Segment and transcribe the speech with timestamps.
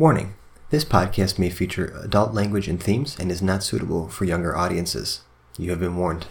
[0.00, 0.32] Warning
[0.70, 5.20] this podcast may feature adult language and themes and is not suitable for younger audiences.
[5.58, 6.26] You have been warned.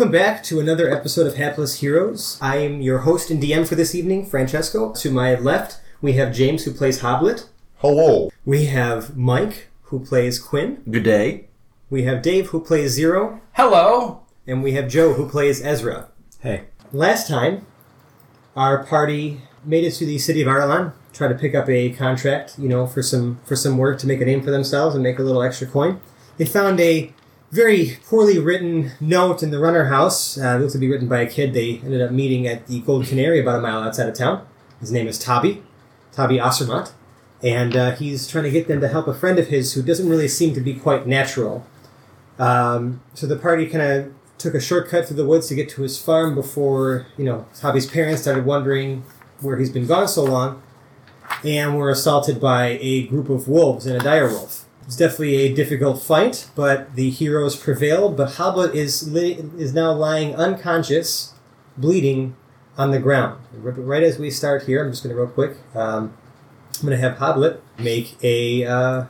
[0.00, 2.38] Welcome back to another episode of Hapless Heroes.
[2.40, 4.94] I am your host and DM for this evening, Francesco.
[4.94, 7.48] To my left, we have James, who plays Hoblet.
[7.80, 8.30] Hello.
[8.46, 10.82] We have Mike, who plays Quinn.
[10.90, 11.48] Good day.
[11.90, 13.42] We have Dave, who plays Zero.
[13.52, 14.22] Hello.
[14.46, 16.08] And we have Joe, who plays Ezra.
[16.38, 16.62] Hey.
[16.94, 17.66] Last time,
[18.56, 22.58] our party made it to the city of Arlan, tried to pick up a contract,
[22.58, 25.18] you know, for some for some work to make a name for themselves and make
[25.18, 26.00] a little extra coin.
[26.38, 27.12] They found a
[27.50, 30.38] very poorly written note in the runner house.
[30.38, 31.52] Uh, it looked to be written by a kid.
[31.52, 34.46] They ended up meeting at the Gold Canary about a mile outside of town.
[34.78, 35.62] His name is Tabi,
[36.12, 36.92] Tabi Osermont,
[37.42, 40.08] and uh, he's trying to get them to help a friend of his who doesn't
[40.08, 41.66] really seem to be quite natural.
[42.38, 45.82] Um, so the party kind of took a shortcut through the woods to get to
[45.82, 49.04] his farm before you know Tabi's parents started wondering
[49.40, 50.62] where he's been gone so long,
[51.44, 54.66] and were assaulted by a group of wolves and a dire wolf.
[54.90, 58.16] It's definitely a difficult fight, but the heroes prevailed.
[58.16, 61.32] But Hoblet is li- is now lying unconscious,
[61.76, 62.34] bleeding
[62.76, 63.40] on the ground.
[63.52, 65.58] Right as we start here, I'm just going to real quick.
[65.76, 66.14] Um,
[66.74, 69.04] I'm going to have Hoblet make a uh,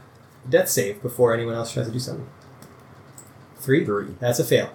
[0.46, 2.28] death save before anyone else tries to do something.
[3.56, 3.82] Three.
[3.82, 4.16] Three.
[4.20, 4.68] That's a fail.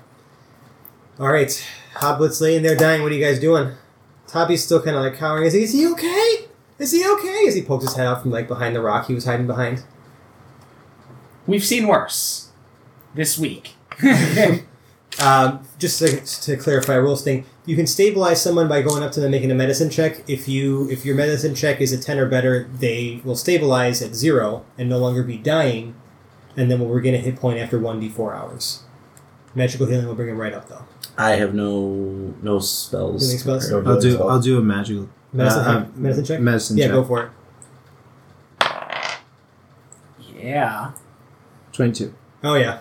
[1.19, 1.64] All right,
[1.97, 3.03] Hoblet's laying there dying.
[3.03, 3.73] What are you guys doing?
[4.25, 5.45] Toby's still kind of like cowering.
[5.45, 6.47] Is he, is he okay?
[6.79, 7.46] Is he okay?
[7.47, 9.84] As he pokes his head out from like behind the rock he was hiding behind.
[11.47, 12.51] We've seen worse
[13.13, 13.75] this week.
[15.17, 19.22] Um, just to, to clarify, rules thing: you can stabilize someone by going up to
[19.22, 20.29] them making a medicine check.
[20.29, 24.13] If you if your medicine check is a ten or better, they will stabilize at
[24.13, 25.95] zero and no longer be dying,
[26.57, 28.84] and then we'll regain a hit point after one d four hours.
[29.53, 30.84] Magical healing will bring him right up though.
[31.17, 33.23] I have no no spells.
[33.23, 33.69] Healing spells?
[33.69, 33.85] prepared.
[33.85, 33.91] No.
[33.94, 34.09] I'll do.
[34.09, 34.31] Yourself.
[34.31, 36.39] I'll do a magical Medicine, uh, uh, medicine check.
[36.41, 36.94] Medicine yeah, check.
[36.94, 37.31] go for it.
[40.41, 40.91] yeah.
[41.75, 42.13] Twenty-two.
[42.44, 42.80] Oh yeah.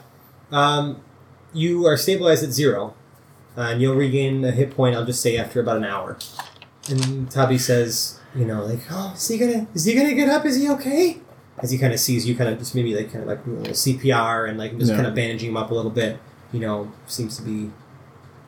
[0.50, 1.00] Um,
[1.53, 2.94] you are stabilized at zero,
[3.56, 4.94] uh, and you'll regain a hit point.
[4.94, 6.19] I'll just say after about an hour.
[6.88, 10.44] And Tabi says, you know, like, oh, is he gonna, is he gonna get up?
[10.44, 11.19] Is he okay?
[11.59, 13.50] As he kind of sees you, kind of just maybe like kind of like a
[13.50, 14.97] little CPR and like just Yeah.
[14.97, 16.19] kind of bandaging him up a little bit.
[16.53, 17.71] You know, seems to be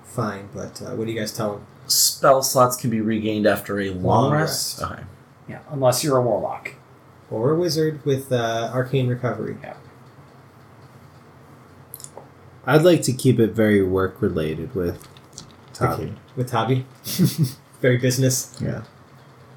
[0.05, 0.49] fine.
[0.55, 1.67] But uh, what do you guys tell him?
[1.87, 4.81] Spell slots can be regained after a long, Long rest.
[4.81, 4.93] rest.
[4.93, 5.03] Okay.
[5.49, 5.61] Yeah.
[5.71, 6.75] Unless you're a warlock.
[7.31, 9.57] Or a wizard with uh, arcane recovery.
[12.67, 15.07] I'd like to keep it very work related with
[15.73, 16.03] Tabi.
[16.05, 16.13] Okay.
[16.35, 16.85] With Tabi.
[17.81, 18.57] Very business.
[18.61, 18.83] Yeah.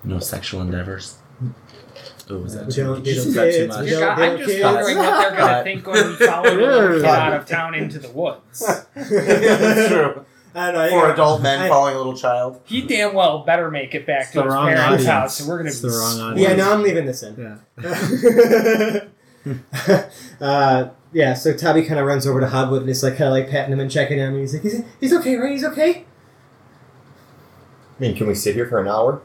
[0.04, 1.18] No sexual endeavors.
[2.30, 3.00] Oh, was that too much?
[3.00, 3.88] need Is no that too much?
[3.88, 4.66] You're don't- I'm don't just care.
[4.74, 7.74] wondering what they're going to think when we follow the little kid out of town
[7.76, 8.60] into the woods.
[8.94, 10.26] That's true.
[10.56, 10.82] I don't know.
[10.82, 12.60] I For think- adult men I- following a little child.
[12.66, 15.06] He damn well better make it back It's to the his wrong parents' audience.
[15.06, 16.50] house, so we're going to It's be the wrong audience.
[16.50, 17.58] Yeah, no, I'm leaving this in.
[19.42, 19.56] Yeah.
[20.42, 23.34] uh, yeah, so Tabi kind of runs over to Hobwood and is like kind of
[23.34, 24.34] like patting him and checking him.
[24.34, 25.52] And he's like, he's, he's okay, right?
[25.52, 26.06] He's okay.
[27.98, 29.22] I mean, can we sit here for an hour?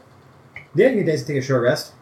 [0.73, 1.93] Yeah, you guys take a short rest.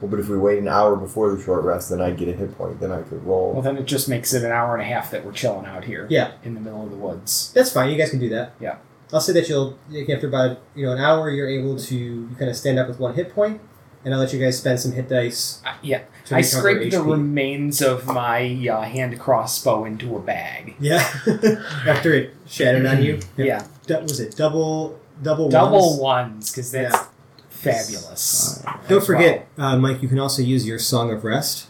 [0.00, 2.32] Well, but if we wait an hour before the short rest, then I'd get a
[2.32, 2.78] hit point.
[2.78, 3.52] Then I could roll.
[3.52, 5.84] Well, then it just makes it an hour and a half that we're chilling out
[5.84, 7.52] here Yeah, in the middle of the woods.
[7.52, 7.90] that's fine.
[7.90, 8.52] You guys can do that.
[8.60, 8.76] Yeah.
[9.12, 9.76] I'll say that you'll
[10.14, 13.00] after about you know an hour, you're able to you kind of stand up with
[13.00, 13.60] one hit point,
[14.04, 15.60] and I'll let you guys spend some hit dice.
[15.66, 16.02] Uh, yeah.
[16.26, 20.74] To I recover scraped the remains of my uh, hand crossbow into a bag.
[20.78, 20.98] Yeah,
[21.86, 23.20] after it shattered on you.
[23.36, 23.66] Yeah.
[23.86, 26.00] Du- was it double double Double ones?
[26.00, 27.06] ones, because that's Yeah.
[27.48, 28.62] fabulous.
[28.88, 30.02] Don't as forget, uh, Mike.
[30.02, 31.66] You can also use your Song of Rest.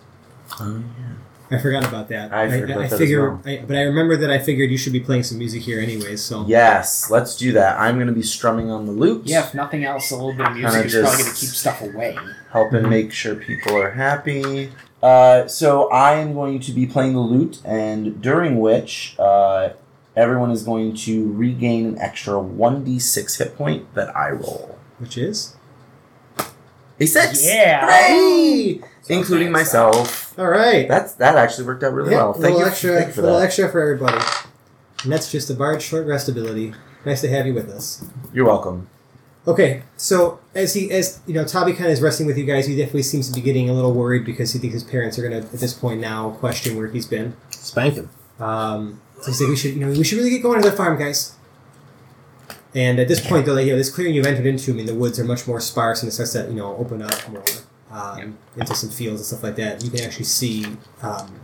[0.61, 1.08] Oh, yeah.
[1.51, 2.33] I forgot about that.
[2.33, 3.43] I forgot that as figure, well.
[3.47, 6.23] I, but I remember that I figured you should be playing some music here anyways.
[6.23, 7.81] So Yes, let's do that.
[7.81, 9.23] I'm going to be strumming on the lute.
[9.25, 11.41] Yeah, if nothing else, a little bit of music Kinda is probably just- going to
[11.41, 12.19] keep stuff away.
[12.53, 14.71] helping make sure people are happy.
[15.03, 19.71] Uh, so I am going to be playing the lute, and during which uh,
[20.17, 24.77] everyone is going to regain an extra 1d6 hit point that I roll.
[24.99, 25.55] which is
[27.01, 27.47] A six!
[27.47, 27.87] Yeah.
[27.87, 28.81] Hooray!
[29.09, 29.51] Including fancy.
[29.53, 30.28] myself.
[30.39, 30.87] All right.
[30.87, 32.33] That's that actually worked out really Yeah, well.
[32.33, 33.45] Thank little you, extra, thank you for little that.
[33.47, 34.25] extra for everybody.
[35.03, 36.75] And that's just a bard short rest ability.
[37.05, 38.05] Nice to have you with us.
[38.33, 38.89] You're welcome.
[39.47, 42.67] Okay, so as he as you know, Tabi kind of is resting with you guys.
[42.67, 45.23] He definitely seems to be getting a little worried because he thinks his parents are
[45.23, 47.35] gonna at this point now question where he's been.
[47.51, 48.11] Spank him.
[48.39, 50.77] Um, so he's like, we should you know we should really get going to the
[50.77, 51.35] farm, guys.
[52.75, 54.85] And at this point, though, like, you know, this clearing you've entered into, I mean,
[54.85, 57.43] the woods are much more sparse and it starts to you know open up more
[57.91, 59.83] um, into some fields and stuff like that.
[59.85, 60.67] You can actually see
[61.03, 61.41] um,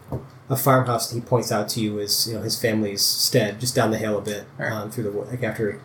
[0.50, 3.75] a farmhouse that he points out to you as you know his family's stead, just
[3.75, 4.73] down the hill a bit Alright.
[4.73, 5.29] um, through the wood.
[5.29, 5.81] Like after,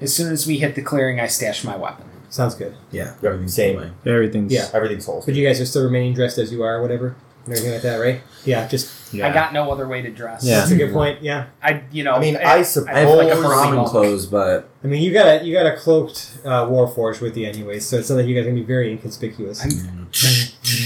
[0.00, 2.06] As soon as we hit the clearing, I stash my weapon.
[2.30, 2.74] sounds good.
[2.90, 3.14] Yeah.
[3.22, 3.94] Everything's same.
[4.06, 4.68] Everything's Yeah.
[4.72, 5.22] Everything's whole.
[5.24, 7.82] But you guys are still remaining dressed as you are, or whatever, and everything like
[7.82, 8.20] that, right?
[8.44, 9.28] Yeah, just Yeah.
[9.28, 10.42] I got no other way to dress.
[10.44, 10.58] Yeah.
[10.60, 11.22] that's a good point.
[11.22, 12.88] Yeah, I, you know, I mean, I, I I suppose.
[12.94, 13.88] have like a Holy common monk.
[13.88, 17.46] clothes, but I mean, you got a you got a cloaked uh, warforged with you
[17.46, 19.62] anyway, so it's not like you guys are gonna be very inconspicuous.
[19.62, 20.08] I'm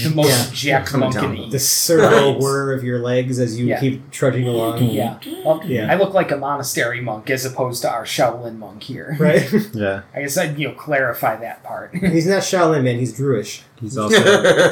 [0.03, 1.49] the most jacked Coming monk in down.
[1.49, 1.69] the East.
[1.71, 3.79] servo whir of your legs as you Yeah.
[3.79, 4.83] keep trudging along.
[4.83, 5.17] Yeah.
[5.45, 5.91] Well, Yeah.
[5.91, 9.15] I look like a monastery monk as opposed to our Shaolin monk here.
[9.19, 9.51] Right?
[9.73, 10.01] Yeah.
[10.15, 11.95] I guess I'd you know clarify that part.
[11.95, 13.61] he's not Shaolin man, he's Druish.
[13.79, 14.19] He's also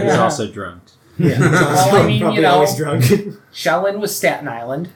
[0.03, 0.81] he's also drunk.
[1.17, 3.03] Yeah, he's also Well, I mean, you probably know- always drunk.
[3.53, 4.89] Shaolin was Staten Island.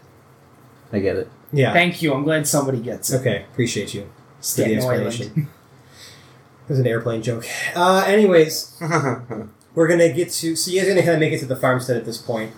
[0.92, 1.30] I get it.
[1.54, 1.71] yeah.
[1.71, 2.13] Thank you.
[2.13, 3.19] I'm glad somebody gets it.
[3.21, 4.10] Okay, appreciate you
[4.42, 4.83] Staten.
[4.83, 5.48] Island.
[5.48, 7.45] It was an airplane joke.
[7.75, 8.75] Uh, anyways,
[9.75, 10.56] we're gonna get to.
[10.56, 12.51] So you guys are gonna kind of make it to the farmstead at this point.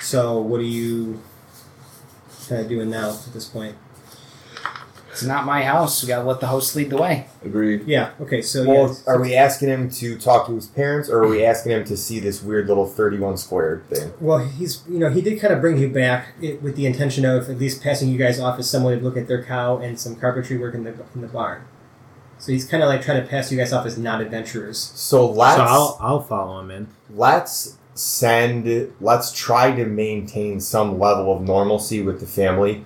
[0.00, 1.20] So what are you
[2.48, 3.76] kind of doing now at this point?
[5.12, 6.02] It's not my house.
[6.02, 7.26] We gotta let the host lead the way.
[7.44, 7.84] Agreed.
[7.86, 8.12] Yeah.
[8.20, 8.40] Okay.
[8.42, 9.12] So Well, yeah.
[9.12, 11.96] are we asking him to talk to his parents, or are we asking him to
[11.96, 14.12] see this weird little thirty-one square thing?
[14.20, 17.24] Well, he's you know he did kind of bring you back it, with the intention
[17.26, 20.00] of at least passing you guys off as someone to look at their cow and
[20.00, 21.62] some carpentry work in the in the barn.
[22.38, 24.78] So he's kind of like trying to pass you guys off as not adventurers.
[24.78, 26.88] So let's so I'll I'll follow him in.
[27.10, 28.92] let's send.
[29.00, 32.84] Let's try to maintain some level of normalcy with the family,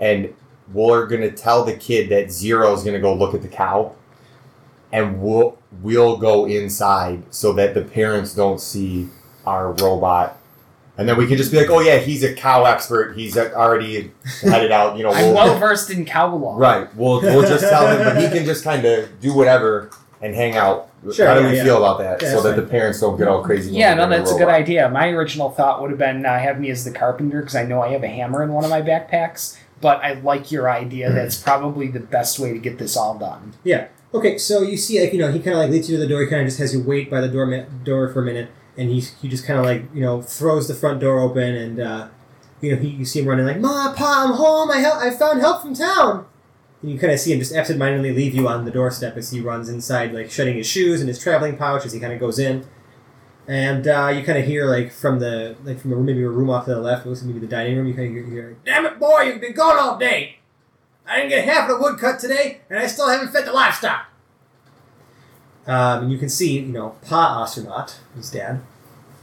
[0.00, 0.34] and
[0.72, 3.94] we're gonna tell the kid that Zero is gonna go look at the cow,
[4.92, 9.08] and we'll we'll go inside so that the parents don't see
[9.46, 10.36] our robot.
[10.98, 13.14] And then we can just be like, "Oh yeah, he's a cow expert.
[13.16, 14.10] He's already
[14.42, 16.56] headed out." You know, I'm we'll- well versed in cow law.
[16.58, 16.94] Right.
[16.94, 19.90] We'll we'll just tell him, but he can just kind of do whatever
[20.20, 20.90] and hang out.
[21.14, 21.64] Sure, How do yeah, we yeah.
[21.64, 22.20] feel about that?
[22.20, 23.72] Yeah, so that's that the parents don't get all crazy.
[23.72, 24.90] Yeah, no, in a that's a good idea.
[24.90, 27.80] My original thought would have been uh, have me as the carpenter because I know
[27.80, 29.56] I have a hammer in one of my backpacks.
[29.80, 31.10] But I like your idea.
[31.12, 33.54] That's probably the best way to get this all done.
[33.64, 33.88] Yeah.
[34.12, 36.08] Okay, so you see, like you know, he kind of like leads you to the
[36.08, 36.20] door.
[36.20, 38.50] He kind of just has you wait by the door ma- door for a minute,
[38.76, 41.80] and he he just kind of like you know throws the front door open, and
[41.80, 42.08] uh,
[42.60, 44.70] you know he, you see him running like, "Ma, pa, I'm home.
[44.70, 46.26] I hel- I found help from town."
[46.82, 49.40] And you kind of see him just absentmindedly leave you on the doorstep as he
[49.40, 52.38] runs inside, like shutting his shoes and his traveling pouch as he kind of goes
[52.38, 52.66] in.
[53.50, 56.50] And uh, you kind of hear like from the like from a, maybe a room
[56.50, 57.88] off to the left, it looks maybe the dining room.
[57.88, 60.36] You kind of hear, hear, "Damn it, boy, you've been gone all day.
[61.04, 63.52] I didn't get half of the wood cut today, and I still haven't fed the
[63.52, 64.06] livestock."
[65.66, 68.62] Um, and you can see, you know, Pa Astronaut, his dad.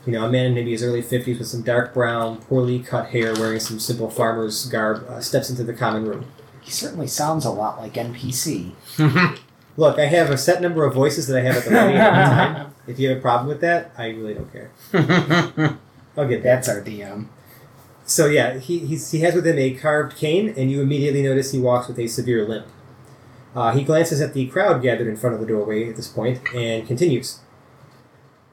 [0.06, 3.12] You know, a man in maybe his early 50s with some dark brown, poorly cut
[3.12, 6.26] hair, wearing some simple farmer's garb, uh, steps into the common room.
[6.62, 8.74] He certainly sounds a lot like NPC.
[9.78, 12.14] Look, I have a set number of voices that I have at the ready at
[12.14, 12.74] any time.
[12.88, 14.72] If you have a problem with that, I really don't care.
[16.18, 16.66] I'll get that.
[16.66, 17.28] That's our DM.
[18.04, 21.52] So yeah, he, he's, he has with him a carved cane, and you immediately notice
[21.52, 22.66] he walks with a severe limp.
[23.54, 26.40] Uh, he glances at the crowd gathered in front of the doorway at this point
[26.56, 27.40] and continues.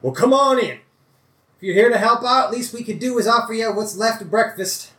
[0.02, 0.80] Well, come on in.
[1.56, 3.96] If you're here to help out, at least we could do is offer you what's
[3.96, 4.92] left of breakfast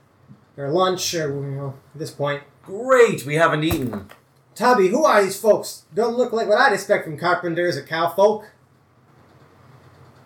[0.58, 2.44] or lunch, or you know, at this point.
[2.64, 4.10] Great, we haven't eaten.
[4.56, 5.84] Tubby, who are these folks?
[5.94, 8.46] Don't look like what I'd expect from carpenters or cowfolk.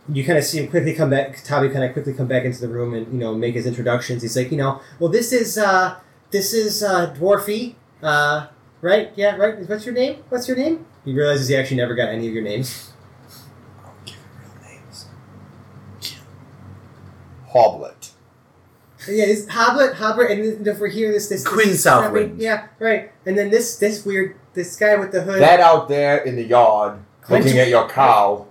[0.07, 1.43] You kind of see him quickly come back.
[1.43, 4.21] Tubby kind of quickly come back into the room and you know make his introductions.
[4.21, 5.99] He's like, you know, well, this is uh,
[6.31, 8.47] this is uh, Dwarfy, uh,
[8.81, 9.11] right?
[9.15, 9.67] Yeah, right.
[9.67, 10.23] What's your name?
[10.29, 10.85] What's your name?
[11.05, 12.91] He realizes he actually never got any of your names.
[17.53, 17.98] Hoblet.
[19.07, 22.39] Yeah, it's Hoblet, Hoblet, and then over here, this this Quinn this, Southwind.
[22.39, 23.11] Yeah, right.
[23.25, 25.41] And then this this weird this guy with the hood.
[25.41, 28.47] That out there in the yard, Clint- looking at your cow.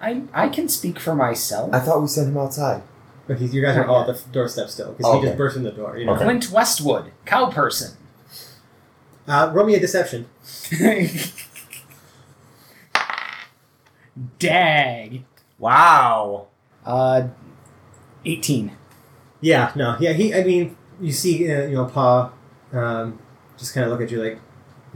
[0.00, 1.72] I I can speak for myself.
[1.74, 2.82] I thought we sent him outside.
[3.26, 5.56] But he's, you guys are all at the doorstep still because Oh, he just burst
[5.56, 5.96] in the door.
[5.98, 6.12] You know.
[6.14, 6.24] Okay.
[6.24, 7.96] Clint Westwood, cow person.
[9.26, 10.26] Uh, roll me a deception.
[14.38, 15.24] Dag.
[15.58, 16.46] Wow.
[16.84, 17.28] Uh,
[18.24, 18.72] 18.
[19.44, 20.14] Yeah, no, yeah.
[20.14, 22.32] He, I mean, you see, uh, you know, Pa,
[22.72, 23.18] um,
[23.58, 24.38] just kind of look at you like,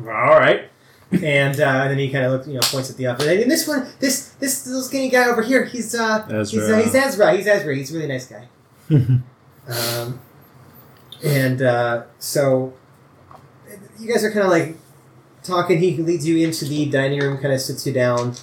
[0.00, 0.71] all right.
[1.12, 3.31] and, uh, and then he kind of looks, you know, points at the other.
[3.31, 6.83] And this one, this this little skinny guy over here, he's uh, he's, uh, Ezra.
[6.83, 7.37] he's Ezra.
[7.37, 7.76] He's Ezra.
[7.76, 8.49] He's a really nice guy.
[8.90, 10.21] um,
[11.23, 12.73] and uh, so
[13.99, 14.78] you guys are kind of like
[15.43, 15.78] talking.
[15.78, 18.35] He leads you into the dining room, kind of sits you down.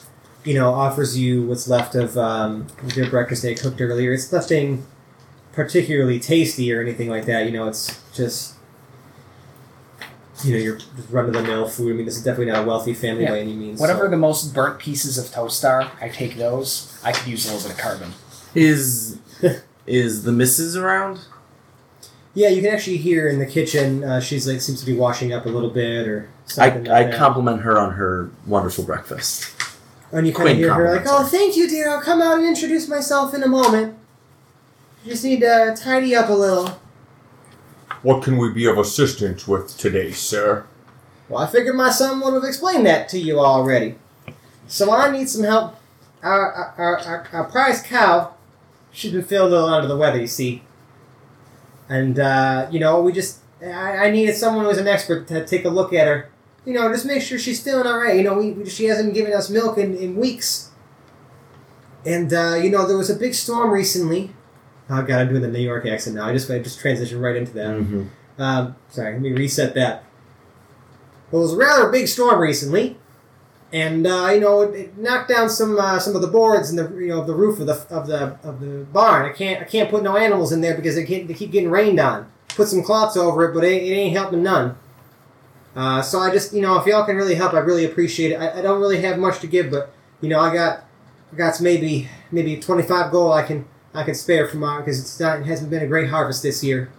[0.43, 4.13] You know, offers you what's left of um, their breakfast they cooked earlier.
[4.13, 4.85] It's nothing
[5.55, 7.45] particularly tasty or anything like that.
[7.45, 8.55] You know, it's just
[10.43, 10.77] you know your
[11.09, 11.91] run of the mill food.
[11.93, 13.31] I mean, this is definitely not a wealthy family Yeah.
[13.31, 13.79] by any means.
[13.79, 16.93] Whatever so- the most burnt pieces of toast are, I take those.
[17.03, 18.13] I could use a little bit of carbon.
[18.53, 19.17] Is
[19.87, 21.19] is the missus around?
[22.33, 24.03] Yeah, you can actually hear in the kitchen.
[24.03, 26.89] Uh, she's like seems to be washing up a little bit or I, something.
[26.89, 27.17] I like that.
[27.17, 29.53] compliment her on her wonderful breakfast.
[30.11, 31.89] And you kind of hear her like, "Oh, thank you, dear.
[31.89, 33.97] I'll come out and introduce myself in a moment.
[35.05, 36.79] Just need to tidy up a little."
[38.01, 40.65] What can we be of assistance with today, sir?
[41.27, 43.95] Well, I figured my son would have explained that to you already.
[44.67, 45.75] So I need some help.
[46.21, 48.35] Our our, our, our prize cow,
[48.91, 50.61] she's been feeling a little under the weather, you see.
[51.89, 55.45] And uh, you know, we just I, I needed someone who was an expert to
[55.45, 56.29] take a look at her.
[56.65, 58.17] You know, just make sure she's feeling all right.
[58.17, 60.71] You know, we, we- she hasn't given us milk in, in weeks.
[62.05, 64.31] And uh, you know, there was a big storm recently.
[64.89, 66.27] Oh God, I'm doing the New York accent now.
[66.27, 67.75] I just I just transitioned right into that.
[67.75, 68.05] Mm-hmm.
[68.37, 70.03] Um, sorry, let me reset that.
[71.31, 72.97] Well, it was a rather big storm recently,
[73.73, 76.77] and uh, you know it, it knocked down some uh, some of the boards and
[76.77, 79.25] the you know the roof of the of the of the barn.
[79.25, 81.71] I can't I can't put no animals in there because they, can't, they keep getting
[81.71, 82.31] rained on.
[82.49, 84.77] Put some cloths over it, but it, it ain't helping none.
[85.75, 88.35] Uh, so I just you know if y'all can really help, I really appreciate it.
[88.35, 90.85] I, I don't really have much to give, but you know I got
[91.33, 93.65] I got maybe maybe twenty five gold I can
[93.95, 96.63] I can spare from our because it's not it hasn't been a great harvest this
[96.63, 96.89] year.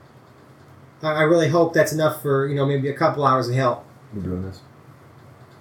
[1.03, 3.85] I I really hope that's enough for you know maybe a couple hours of help.
[4.15, 4.61] We're doing this.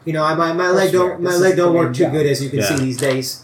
[0.06, 2.12] You know, I, my, my leg don't my This is leg don't work too job.
[2.14, 3.44] good as you can see these days.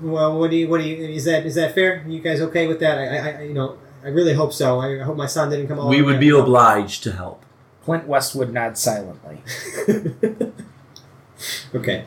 [0.00, 2.04] Well, what do you what do you is that is that fair?
[2.08, 2.98] you guys okay with that?
[2.98, 4.80] I, I, I you know I really hope so.
[4.80, 6.40] I, I hope my son didn't come all We would be up.
[6.40, 7.44] obliged to help.
[7.84, 9.42] Clint Westwood nods silently.
[11.74, 12.04] okay,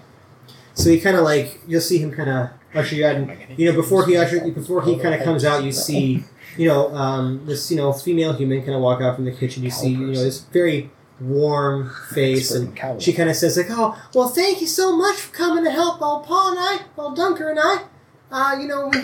[0.74, 4.18] so he kind of like you'll see him kind of usher you know before he
[4.18, 6.24] usher before he kind of comes out, you see
[6.58, 9.64] you know um, this you know female human kind of walk out from the kitchen.
[9.64, 10.90] You see you know this very
[11.20, 15.36] warm face and She kind of says like, "Oh, well, thank you so much for
[15.36, 17.84] coming to help old Paul and I, old Dunker and I.
[18.32, 19.00] Uh, you know, we,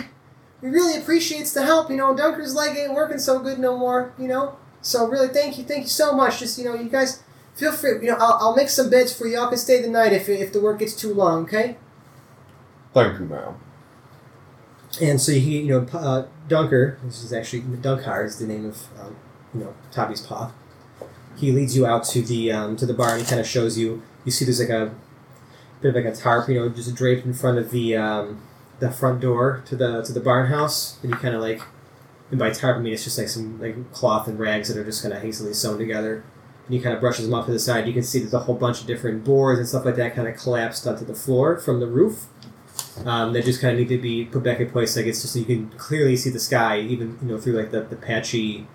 [0.60, 1.90] we really appreciates the help.
[1.90, 4.12] You know, Dunker's leg ain't working so good no more.
[4.18, 6.40] You know, so really, thank you, thank you so much.
[6.40, 7.22] Just you know, you guys
[7.54, 7.92] feel free.
[8.02, 9.34] You know, I'll, I'll make some beds for you.
[9.36, 11.44] Y'all can stay the night if if the work gets too long.
[11.44, 11.76] Okay."
[12.92, 13.54] Thank you, ma'am.
[15.00, 18.86] And so he, you know, uh, Dunker, this is actually Dunkar is the name of,
[19.00, 19.16] um,
[19.54, 20.52] you know, Tabi's paw.
[21.36, 23.20] He leads you out to the um, to the barn.
[23.20, 24.02] He kind of shows you.
[24.24, 24.92] You see, there's like a
[25.80, 28.42] bit of like a tarp, you know, just draped in front of the um,
[28.80, 30.98] the front door to the to the barn house.
[31.02, 31.62] And you kind of like,
[32.30, 34.84] and by tarp I mean it's just like some like cloth and rags that are
[34.84, 36.24] just kind of hastily sewn together.
[36.66, 37.86] And he kind of brushes them off to the side.
[37.86, 40.26] You can see there's a whole bunch of different boards and stuff like that kind
[40.26, 42.26] of collapsed onto the floor from the roof
[43.04, 44.96] um, that just kind of need to be put back in place.
[44.96, 47.70] Like it's just so you can clearly see the sky, even you know through like
[47.70, 48.66] the, the patchy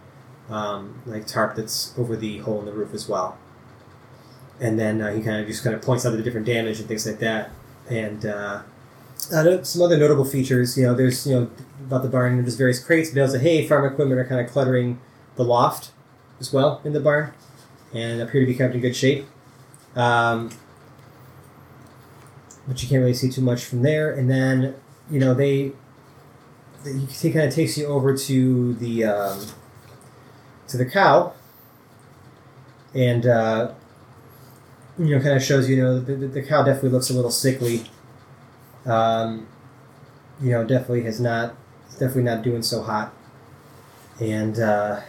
[0.49, 3.37] um, like tarp that's over the hole in the roof as well.
[4.59, 6.87] And then uh, he kind of just kind of points out the different damage and
[6.87, 7.51] things like that.
[7.89, 8.61] And uh,
[9.33, 11.49] uh, some other notable features, you know, there's you know
[11.85, 12.41] about the barn.
[12.41, 14.99] There's various crates, bales of hay, farm equipment are kind of cluttering
[15.35, 15.91] the loft
[16.39, 17.33] as well in the barn,
[17.93, 19.25] and appear to be kept in good shape.
[19.95, 20.51] Um,
[22.67, 24.11] but you can't really see too much from there.
[24.11, 24.75] And then,
[25.09, 25.71] you know, they,
[27.09, 29.39] he kind of takes you over to the um,
[30.67, 31.33] to the cow,
[32.93, 33.73] and uh,
[34.99, 37.89] you know, kind of shows you, know, the, the, cow definitely looks a little sickly.
[38.85, 39.47] Um,
[40.41, 41.55] you know, definitely has not,
[41.93, 43.13] definitely not doing so hot,
[44.19, 45.01] and uh,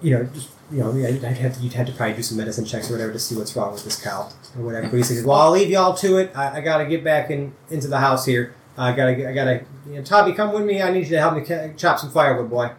[0.00, 2.64] you know, just you know, I'd have to, you'd have to probably do some medicine
[2.64, 4.88] checks or whatever to see what's wrong with this cow or whatever.
[4.88, 6.32] But he says, "Well, I'll leave y'all to it.
[6.34, 8.54] I, I got to get back in into the house here.
[8.76, 9.64] I gotta, I gotta.
[9.86, 10.80] You know, Tabi, come with me.
[10.80, 12.72] I need you to help me ca- chop some firewood, boy."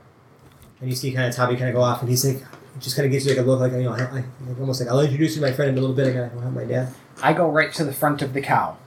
[0.82, 2.44] And you see, kind of Tabi kind of go off, and he's like,
[2.80, 4.82] just kind of gives you like a look, like you know, I, I, like almost
[4.82, 6.08] like I'll introduce you to my friend in a little bit.
[6.08, 6.94] I gotta go help my dad.
[7.22, 8.78] I go right to the front of the cow,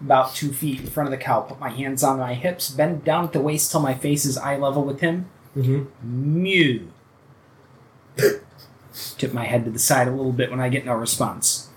[0.00, 1.40] about two feet in front of the cow.
[1.40, 4.36] Put my hands on my hips, bend down at the waist till my face is
[4.36, 5.30] eye level with him.
[5.56, 6.42] Mm-hmm.
[6.42, 6.92] Mew.
[9.18, 11.68] Tip my head to the side a little bit when I get no response.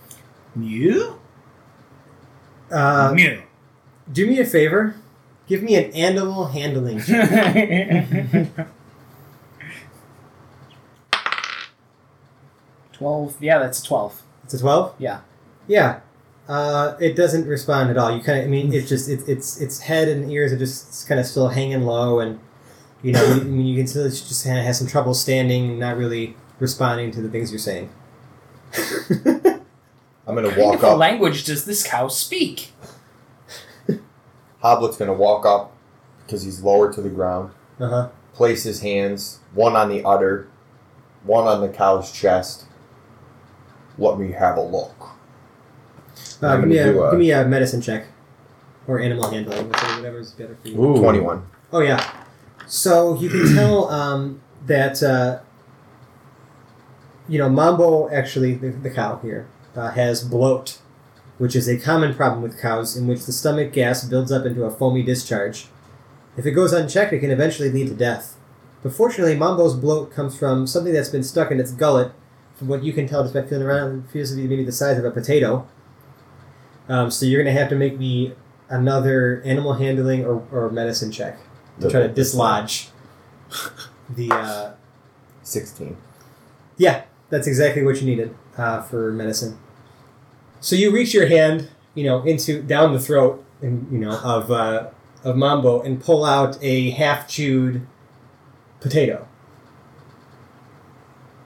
[0.55, 1.19] Mew.
[2.71, 3.41] Uh, Mew.
[4.11, 4.95] do me a favor.
[5.47, 7.01] Give me an animal handling.
[12.93, 13.41] 12.
[13.41, 14.21] Yeah, that's a 12.
[14.45, 14.95] It's a twelve.
[14.99, 15.21] Yeah.
[15.67, 15.99] Yeah.
[16.47, 18.15] Uh, it doesn't respond at all.
[18.15, 21.07] You kind of, I mean, it's just it's its its head and ears are just
[21.07, 22.39] kind of still hanging low, and
[23.03, 25.69] you know, you, I mean, you can still just kind of has some trouble standing,
[25.71, 27.89] and not really responding to the things you're saying.
[30.27, 30.97] I'm gonna What walk kind of up.
[30.97, 32.71] language does this cow speak?
[34.63, 35.71] Hoblet's gonna walk up
[36.25, 37.51] because he's lower to the ground.
[37.79, 38.09] Uh huh.
[38.33, 40.47] Place his hands, one on the udder,
[41.23, 42.65] one on the cow's chest.
[43.97, 44.95] Let me have a look.
[46.41, 48.07] Uh, I'm give me gonna a a- give me a medicine check,
[48.87, 50.83] or animal handling, whichever- whatever's better for you.
[50.83, 50.97] Ooh.
[50.99, 51.45] Twenty-one.
[51.71, 52.24] Oh yeah.
[52.67, 55.39] So you can tell um, that uh,
[57.27, 60.79] you know Mambo actually the, the cow here uh, has bloat,
[61.37, 64.63] which is a common problem with cows, in which the stomach gas builds up into
[64.63, 65.67] a foamy discharge.
[66.37, 68.37] If it goes unchecked, it can eventually lead to death.
[68.83, 72.11] But fortunately, Mambo's bloat comes from something that's been stuck in its gullet.
[72.55, 74.71] From what you can tell, just by feeling around, it feels to be maybe the
[74.71, 75.67] size of a potato.
[76.87, 78.33] Um, so you're going to have to make me
[78.69, 81.39] another animal handling or, or medicine check
[81.79, 82.89] to try to dislodge
[84.09, 84.31] the.
[84.31, 84.71] Uh,
[85.43, 85.95] Sixteen.
[86.77, 89.59] yeah, that's exactly what you needed uh, for medicine.
[90.59, 94.49] So you reach your hand, you know, into down the throat, and you know of
[94.49, 94.89] uh,
[95.23, 97.85] of Mambo, and pull out a half chewed
[98.79, 99.27] potato.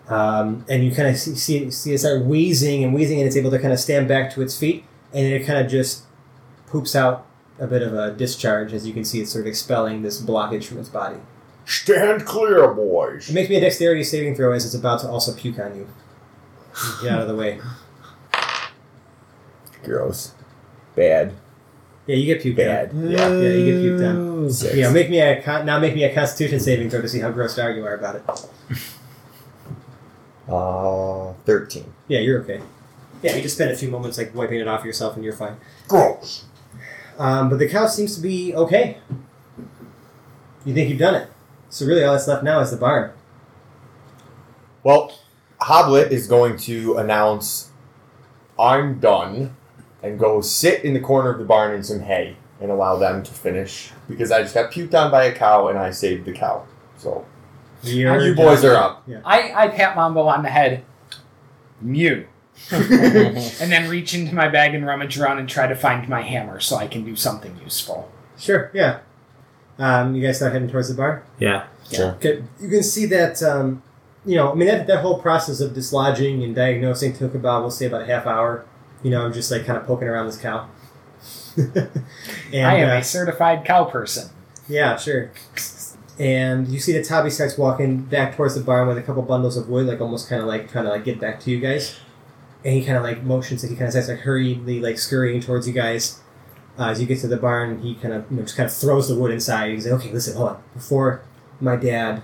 [0.07, 3.35] Um, and you kind of see, see see it start wheezing and wheezing, and it's
[3.35, 6.05] able to kind of stand back to its feet, and it kind of just
[6.67, 7.27] poops out
[7.59, 10.65] a bit of a discharge, as you can see, it's sort of expelling this blockage
[10.65, 11.17] from its body.
[11.65, 13.29] Stand clear, boys.
[13.29, 15.87] It makes me a dexterity saving throw as it's about to also puke on you.
[17.01, 17.59] Get out of the way.
[19.83, 20.33] Gross.
[20.95, 21.33] Bad.
[22.07, 22.89] Yeah, you get puked Bad.
[22.91, 23.11] on.
[23.11, 24.51] Yeah, yeah, you get puked on.
[24.51, 24.75] Six.
[24.75, 27.31] Yeah, make me a con- now make me a Constitution saving throw to see how
[27.31, 28.23] grossed out you are about it.
[30.47, 31.93] Uh, thirteen.
[32.07, 32.59] Yeah, you're okay.
[33.21, 35.57] Yeah, you just spend a few moments like wiping it off yourself, and you're fine.
[35.87, 36.45] Gross.
[37.19, 38.97] Um, but the cow seems to be okay.
[40.65, 41.29] You think you've done it.
[41.69, 43.11] So really, all that's left now is the barn.
[44.83, 45.13] Well,
[45.61, 47.71] Hoblet is going to announce,
[48.57, 49.55] "I'm done,"
[50.01, 53.23] and go sit in the corner of the barn in some hay and allow them
[53.23, 56.31] to finish because I just got puked on by a cow and I saved the
[56.31, 56.65] cow.
[56.97, 57.25] So
[57.83, 59.03] You're you boys are up.
[59.25, 60.83] I, I pat Mambo on the head.
[61.81, 62.27] Mew.
[62.71, 66.59] and then reach into my bag and rummage around and try to find my hammer
[66.59, 68.11] so I can do something useful.
[68.37, 68.69] Sure.
[68.73, 68.99] Yeah.
[69.77, 71.21] Um, you guys start heading towards the barn.
[71.39, 71.67] Yeah.
[71.91, 72.11] Sure.
[72.11, 73.81] Okay, you can see that um,
[74.25, 77.71] you know, I mean that, that whole process of dislodging and diagnosing took about we'll
[77.71, 78.65] say about a half hour.
[79.01, 80.67] You know, I'm just like kind of poking around this cow.
[81.57, 84.29] and I am uh, a certified cow person.
[84.67, 85.31] yeah, sure.
[86.19, 89.55] And you see that Tabi starts walking back towards the barn with a couple bundles
[89.55, 91.95] of wood, like almost kind of like trying to like get back to you guys.
[92.63, 95.41] And he kind of like motions, like he kind of starts like hurriedly like scurrying
[95.41, 96.19] towards you guys.
[96.77, 98.75] Uh, as you get to the barn, he kind of you know, just kind of
[98.75, 99.71] throws the wood inside.
[99.71, 100.63] He's like, "Okay, listen, hold on.
[100.73, 101.21] Before
[101.59, 102.21] my dad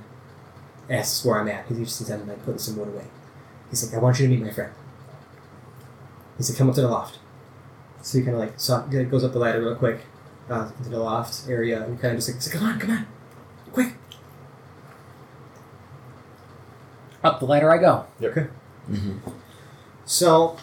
[0.89, 3.05] asks where I'm at, because he's just I'm like putting some wood away.
[3.69, 4.71] He's like, I want you to meet my friend.
[6.37, 7.19] He said, come up to the loft.
[8.01, 10.01] So he kind of like so goes up the ladder real quick
[10.49, 13.07] uh, into the loft area and kind of just like, like, come on, come on,
[13.71, 13.93] quick.
[17.23, 18.05] Up the ladder I go.
[20.05, 20.57] So,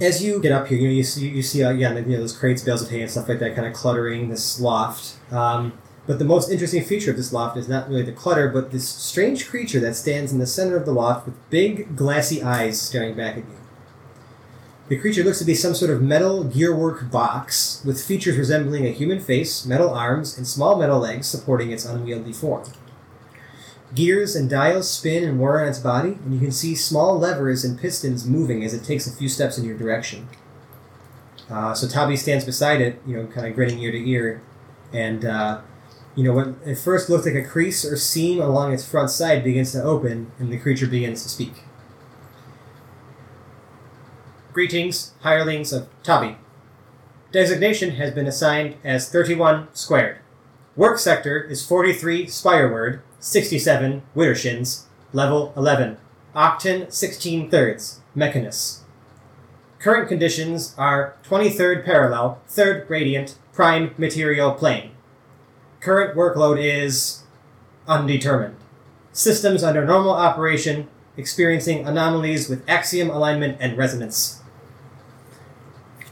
[0.00, 2.36] as you get up here, you know, you see, you see again, you know, those
[2.36, 5.16] crates, bales of hay, and stuff like that, kind of cluttering this loft.
[5.32, 5.72] Um,
[6.06, 8.88] but the most interesting feature of this loft is not really the clutter, but this
[8.88, 13.14] strange creature that stands in the center of the loft with big, glassy eyes staring
[13.16, 13.56] back at you.
[14.88, 18.90] The creature looks to be some sort of metal gearwork box with features resembling a
[18.90, 22.64] human face, metal arms, and small metal legs supporting its unwieldy form.
[23.94, 27.64] Gears and dials spin and whir on its body, and you can see small levers
[27.64, 30.28] and pistons moving as it takes a few steps in your direction.
[31.50, 34.42] Uh, so Tabi stands beside it, you know, kind of grinning ear to ear,
[34.92, 35.60] and uh,
[36.14, 39.44] you know what at first looked like a crease or seam along its front side
[39.44, 41.52] begins to open, and the creature begins to speak.
[44.52, 46.36] Greetings, hirelings of Tabi.
[47.32, 50.18] Designation has been assigned as 31 squared.
[50.76, 54.82] Work sector is 43 Spireward, 67 Widdershins,
[55.14, 55.96] level 11.
[56.36, 58.82] Octan 16 thirds, Mechanus.
[59.78, 64.90] Current conditions are 23rd parallel, 3rd gradient, prime material plane.
[65.80, 67.22] Current workload is
[67.88, 68.56] undetermined.
[69.12, 74.42] Systems under normal operation experiencing anomalies with axiom alignment and resonance.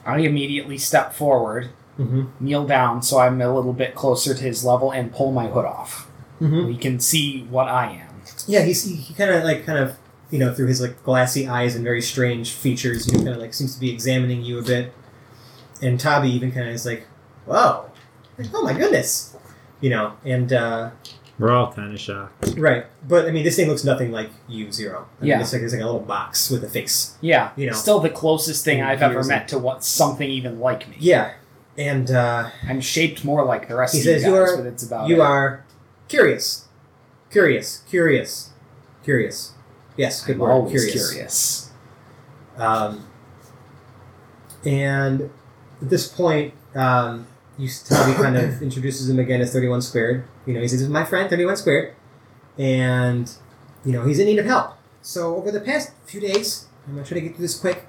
[0.06, 2.42] I immediately step forward, Mm-hmm.
[2.42, 5.66] kneel down so I'm a little bit closer to his level, and pull my hood
[5.66, 6.08] off.
[6.42, 6.66] Mm-hmm.
[6.66, 8.22] We can see what I am.
[8.46, 9.96] Yeah, he's, he, he kind of like kind of
[10.30, 13.52] you know, through his like glassy eyes and very strange features, he kind of like
[13.52, 14.92] seems to be examining you a bit.
[15.82, 17.06] And Tabi even kind of is like,
[17.44, 17.90] "Whoa,
[18.38, 19.36] like, oh my goodness,"
[19.80, 20.90] you know, and uh,
[21.38, 22.54] We're all kind of shocked.
[22.56, 22.86] right.
[23.06, 25.06] But I mean, this thing looks nothing like you, Zero.
[25.20, 25.34] I Yeah.
[25.34, 27.16] mean, it's like it's like a little box with a face.
[27.20, 27.72] Yeah, You know.
[27.74, 30.96] still the closest thing I've ever ears met to what something even like me.
[30.98, 31.32] Yeah,
[31.76, 34.66] and uh, I'm shaped more like the rest He of you guys, you are- but
[34.66, 35.20] it's about you it.
[35.20, 35.64] are
[36.12, 36.68] curious,
[37.30, 38.50] curious, curious,
[39.02, 39.52] curious.
[39.96, 40.50] Yes, good I'm word.
[40.50, 41.10] always curious.
[41.10, 41.72] curious.
[42.58, 43.08] Um,
[44.64, 45.30] and
[45.80, 50.24] at this point, um, you Toby kind of introduces him again as Thirty One Squared.
[50.46, 51.94] You know, he says, "This is my friend, Thirty One Squared,"
[52.58, 53.32] and
[53.84, 54.76] you know he's in need of help.
[55.00, 57.86] So over the past few days, I'm gonna try to get through this quick.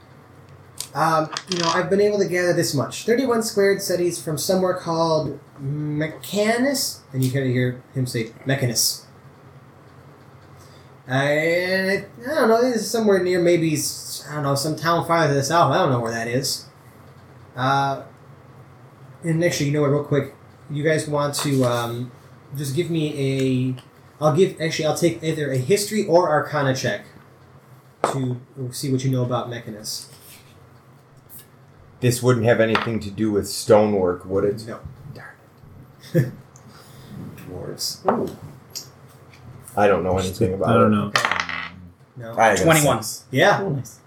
[0.94, 3.06] Um, you know, I've been able to gather this much.
[3.06, 8.32] Thirty One Squared he's from somewhere called Mechanus, and you kind of hear him say
[8.46, 9.06] Mechanus.
[11.08, 12.62] I, I don't know.
[12.62, 13.76] This is somewhere near maybe
[14.30, 15.72] I don't know some town farther to the south.
[15.74, 16.66] I don't know where that is.
[17.56, 18.04] Uh,
[19.24, 19.92] and actually, you know what?
[19.92, 20.36] Real quick,
[20.70, 22.12] you guys want to um,
[22.56, 24.24] just give me a.
[24.24, 24.86] I'll give actually.
[24.86, 27.06] I'll take either a history or Arcana check
[28.04, 28.40] to
[28.72, 30.13] see what you know about Mechanus.
[32.04, 34.68] This wouldn't have anything to do with stonework, would it?
[34.68, 34.82] No.
[35.14, 35.36] Darn
[36.14, 36.32] it.
[37.38, 38.38] Dwarves.
[39.78, 40.70] I don't know anything about it.
[40.70, 40.96] I don't it.
[40.98, 41.12] know.
[42.18, 42.32] No.
[42.34, 43.04] I got 21.
[43.04, 43.26] six.
[43.32, 43.60] Yeah.
[43.62, 44.00] Oh, nice.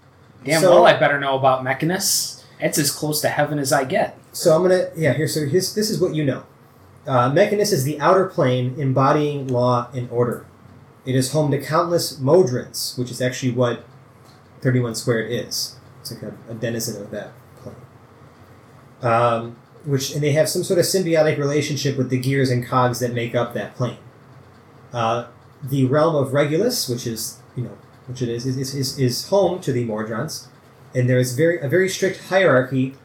[0.45, 2.43] Damn So- well, I better know about Mechanus.
[2.59, 4.15] It's as close to heaven as I get.
[4.31, 5.27] So I'm gonna yeah here.
[5.27, 6.43] So here's, this is what you know.
[7.07, 10.45] Uh, Mechanus is the outer plane embodying law and order.
[11.03, 13.85] It is home to countless Modrons, which is actually what
[14.61, 15.77] 31 squared is.
[16.01, 17.46] It's like a, a denizen of that plane.
[19.01, 22.99] Um, which and they have some sort of symbiotic relationship with the gears and cogs
[22.99, 23.97] that make up that plane.
[24.91, 25.27] Uh,
[25.63, 29.59] the realm of Regulus, which is you know which it is, is, is, is home
[29.61, 30.47] to the Modrons,
[30.93, 32.95] and there is very a very strict hierarchy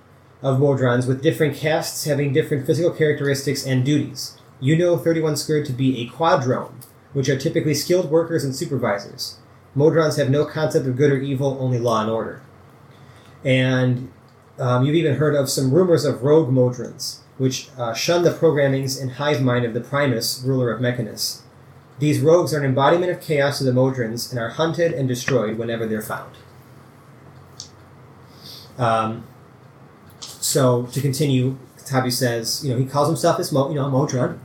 [0.42, 4.36] of Modrons with different castes having different physical characteristics and duties.
[4.60, 6.80] You know 31 Squared to be a quadrone,
[7.12, 9.38] which are typically skilled workers and supervisors.
[9.76, 12.42] Modrons have no concept of good or evil, only law and order.
[13.44, 14.12] And
[14.62, 19.00] um, you've even heard of some rumors of rogue Modrons, which uh, shun the programmings
[19.00, 21.42] and hive mind of the Primus, ruler of Mechanus.
[21.98, 25.58] These rogues are an embodiment of chaos to the Modrons and are hunted and destroyed
[25.58, 26.36] whenever they're found.
[28.78, 29.26] Um,
[30.20, 34.38] so to continue, Tabi says, you know, he calls himself this Mo, you know, Modron,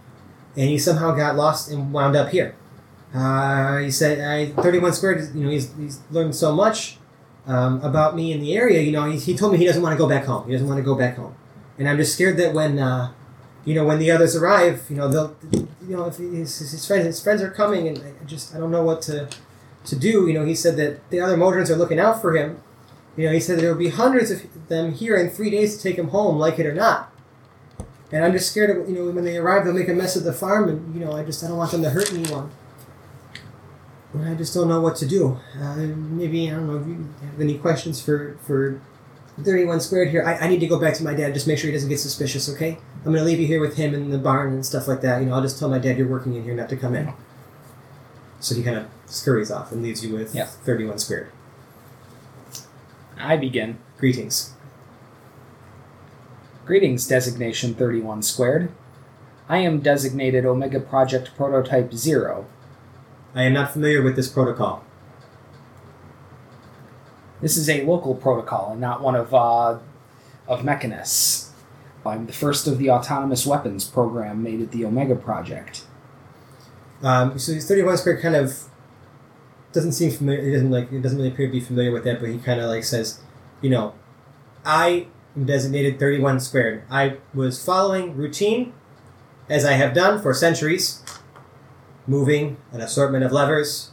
[0.55, 2.55] and he somehow got lost and wound up here.
[3.13, 6.97] Uh, he said, I, 31 squared, you know, he's, he's learned so much
[7.47, 8.81] um, about me in the area.
[8.81, 10.45] You know, he, he told me he doesn't want to go back home.
[10.45, 11.35] He doesn't want to go back home.
[11.79, 13.13] And I'm just scared that when, uh,
[13.65, 17.05] you know, when the others arrive, you know, they'll, you know, if his, his friends,
[17.05, 19.29] his friends are coming, and I just, I don't know what to,
[19.85, 20.27] to do.
[20.27, 22.61] You know, he said that the other Modrons are looking out for him.
[23.15, 25.83] You know, he said there will be hundreds of them here in three days to
[25.83, 27.11] take him home, like it or not.
[28.11, 30.23] And I'm just scared of, you know, when they arrive, they'll make a mess of
[30.23, 32.51] the farm, and, you know, I just, I don't want them to hurt anyone.
[34.15, 35.39] I just don't know what to do.
[35.59, 38.81] Uh, maybe, I don't know if you have any questions for, for
[39.43, 40.23] 31 squared here.
[40.25, 41.99] I, I need to go back to my dad, just make sure he doesn't get
[41.99, 42.77] suspicious, okay?
[42.97, 45.19] I'm going to leave you here with him in the barn and stuff like that.
[45.21, 47.13] You know, I'll just tell my dad you're working in here not to come in.
[48.39, 50.45] So he kind of scurries off and leaves you with Yeah.
[50.45, 51.31] 31 squared.
[53.19, 53.79] I begin.
[53.97, 54.53] Greetings.
[56.65, 58.71] Greetings, designation 31 squared.
[59.49, 62.45] I am designated Omega Project Prototype 0.
[63.37, 64.83] I am not familiar with this protocol.
[67.39, 69.77] This is a local protocol and not one of uh,
[70.47, 71.51] of Mechanus.
[72.03, 75.83] I'm the first of the autonomous weapons program made at the Omega Project.
[77.03, 78.63] Um, so he's 31 squared kind of
[79.71, 80.43] doesn't seem familiar.
[80.43, 80.91] He doesn't like.
[80.91, 82.19] It doesn't really appear to be familiar with that.
[82.19, 83.19] But he kind of like says,
[83.61, 83.93] you know,
[84.65, 86.85] I am designated 31 squared.
[86.89, 88.73] I was following routine,
[89.47, 91.03] as I have done for centuries,
[92.07, 93.91] moving an assortment of levers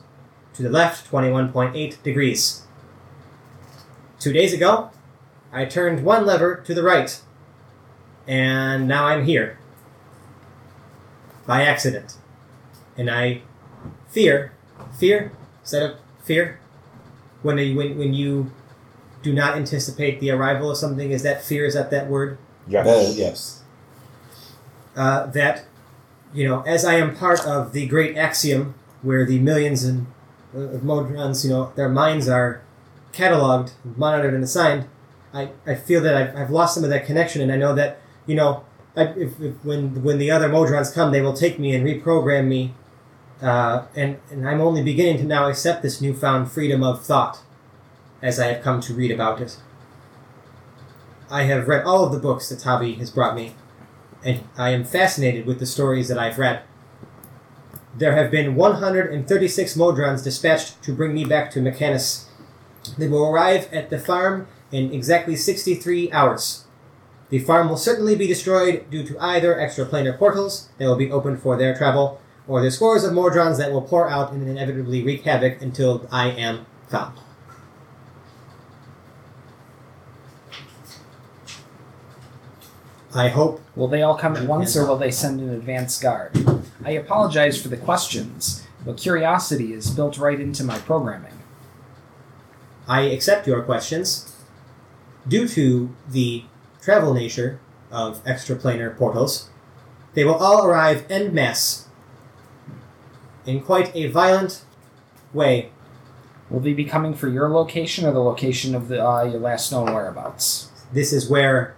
[0.54, 2.62] to the left 21.8 degrees.
[4.18, 4.90] Two days ago,
[5.52, 7.20] I turned one lever to the right,
[8.26, 9.58] and now I'm here
[11.46, 12.16] by accident
[12.96, 13.42] and I
[14.08, 14.52] fear,
[14.98, 16.60] fear, instead of fear,
[17.42, 18.52] when you, when, when you
[19.22, 21.66] do not anticipate the arrival of something, is that fear?
[21.66, 22.38] Is that that word?
[22.66, 22.86] Yes.
[22.86, 23.62] Uh, yes.
[24.96, 25.64] Uh, that,
[26.34, 30.06] you know, as I am part of the great axiom where the millions and
[30.52, 32.62] of Modrons, you know, their minds are
[33.12, 34.86] cataloged, monitored, and assigned,
[35.32, 38.00] I, I feel that I've, I've lost some of that connection, and I know that,
[38.26, 38.64] you know,
[38.96, 42.46] I, if, if when when the other Modrons come, they will take me and reprogram
[42.46, 42.74] me.
[43.42, 47.40] Uh, and, and I'm only beginning to now accept this newfound freedom of thought
[48.22, 49.58] as I have come to read about it.
[51.28, 53.54] I have read all of the books that Tavi has brought me,
[54.24, 56.62] and I am fascinated with the stories that I've read.
[57.96, 62.26] There have been 136 Modrons dispatched to bring me back to Mechanus.
[62.98, 66.64] They will arrive at the farm in exactly 63 hours.
[67.28, 71.40] The farm will certainly be destroyed due to either extraplanar portals that will be opened
[71.40, 75.22] for their travel, or the scores of Modrons that will pour out and inevitably wreak
[75.22, 77.18] havoc until I am found.
[83.14, 86.32] I hope Will they all come at once, or will they send an advance guard?
[86.84, 91.38] I apologize for the questions, but curiosity is built right into my programming.
[92.86, 94.36] I accept your questions.
[95.26, 96.44] Due to the
[96.80, 97.58] travel nature
[97.90, 99.48] of extraplanar portals,
[100.12, 101.88] they will all arrive en masse
[103.44, 104.62] in quite a violent
[105.32, 105.70] way.
[106.48, 109.72] Will they be coming for your location or the location of the uh, your last
[109.72, 110.70] known whereabouts?
[110.92, 111.74] This is where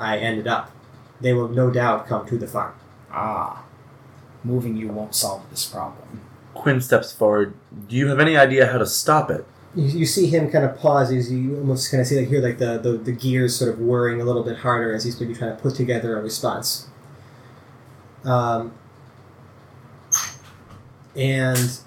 [0.00, 0.70] I ended up.
[1.20, 2.74] They will no doubt come to the farm.
[3.12, 3.64] Ah,
[4.42, 6.22] moving you won't solve this problem.
[6.54, 7.54] Quinn steps forward.
[7.88, 9.46] Do you have any idea how to stop it?
[9.74, 12.40] You, you see him kind of pause as you almost kind of see like hear
[12.40, 15.34] like the, the, the gears sort of whirring a little bit harder as he's maybe
[15.34, 16.88] trying to put together a response.
[18.24, 18.72] Um,
[21.16, 21.78] and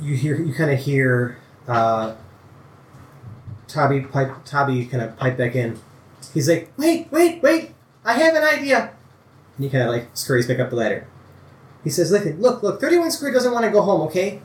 [0.00, 1.38] you hear you kind of hear
[1.68, 2.14] uh,
[3.68, 5.78] Tabi pipe Tabi kind of pipe back in.
[6.32, 7.72] He's like, wait, wait, wait!
[8.04, 8.92] I have an idea.
[9.56, 11.06] And he kind of like scurries back up the ladder.
[11.84, 14.42] He says, look, look, look, 31 Square doesn't want to go home, okay?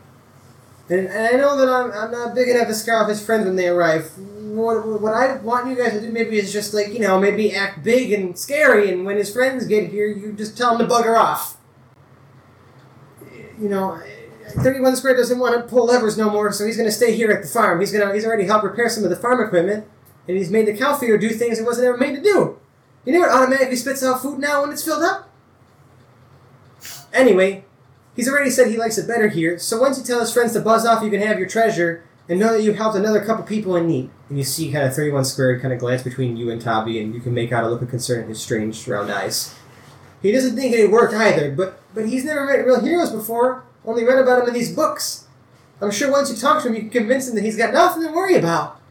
[0.90, 3.46] And, and I know that I'm, I'm not big enough to scare off his friends
[3.46, 4.12] when they arrive.
[4.18, 7.54] What, what I want you guys to do maybe is just like, you know, maybe
[7.54, 10.94] act big and scary, and when his friends get here, you just tell them to
[10.94, 11.58] bugger off.
[13.60, 14.02] You know,
[14.50, 17.32] 31 Square doesn't want to pull levers no more, so he's going to stay here
[17.32, 17.80] at the farm.
[17.80, 19.88] He's going to he's already helped repair some of the farm equipment,
[20.28, 22.60] and he's made the cow feeder do things it wasn't ever made to do.
[23.06, 25.30] You know it automatically spits out food now when it's filled up?
[27.14, 27.66] Anyway,
[28.16, 30.60] he's already said he likes it better here, so once you tell his friends to
[30.60, 33.76] buzz off, you can have your treasure and know that you've helped another couple people
[33.76, 34.10] in need.
[34.30, 37.14] And you see kind of 31 squared kind of glance between you and Tabi, and
[37.14, 39.56] you can make out a look of concern in his strange round eyes.
[40.22, 44.04] He doesn't think it'd work either, but but he's never met real heroes before, only
[44.04, 45.28] read about them in these books.
[45.82, 48.04] I'm sure once you talk to him, you can convince him that he's got nothing
[48.04, 48.82] to worry about.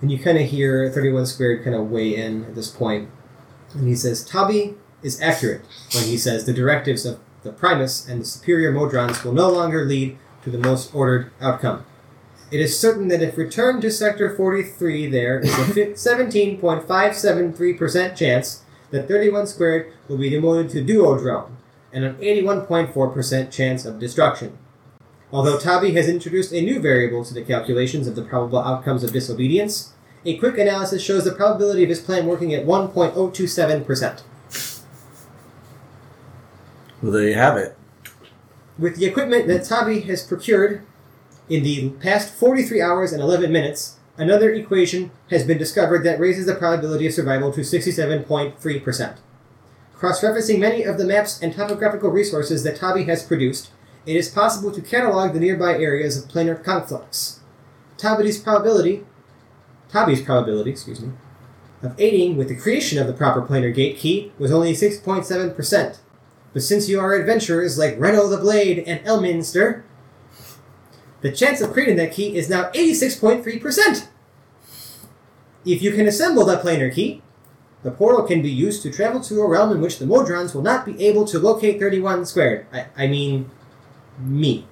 [0.00, 3.08] And you kind of hear 31 squared kind of weigh in at this point,
[3.72, 5.62] and he says, Tabi is accurate
[5.94, 9.84] when he says the directives of the Primus and the superior Modrons will no longer
[9.84, 11.84] lead to the most ordered outcome.
[12.50, 19.08] It is certain that if returned to Sector 43, there is a 17.573% chance that
[19.08, 21.50] 31 squared will be demoted to Duodrone,
[21.92, 24.56] and an 81.4% chance of destruction.
[25.36, 29.12] Although Tabi has introduced a new variable to the calculations of the probable outcomes of
[29.12, 29.92] disobedience,
[30.24, 34.22] a quick analysis shows the probability of his plan working at 1.027%.
[37.02, 37.76] Well, there you have it.
[38.78, 40.80] With the equipment that Tabi has procured
[41.50, 46.46] in the past 43 hours and 11 minutes, another equation has been discovered that raises
[46.46, 49.18] the probability of survival to 67.3%.
[49.96, 53.70] Cross referencing many of the maps and topographical resources that Tabi has produced,
[54.06, 57.40] it is possible to catalog the nearby areas of planar conflux.
[57.98, 59.04] Tabi's probability,
[59.90, 61.12] Tabi's probability, excuse me,
[61.82, 65.98] of aiding with the creation of the proper planar gate key was only 6.7%.
[66.52, 69.82] But since you are adventurers like Reno the Blade and Elminster,
[71.20, 74.08] the chance of creating that key is now 86.3%.
[75.64, 77.22] If you can assemble that planar key,
[77.82, 80.62] the portal can be used to travel to a realm in which the Modrons will
[80.62, 82.66] not be able to locate 31 squared.
[82.72, 83.50] I, I mean,
[84.18, 84.66] me.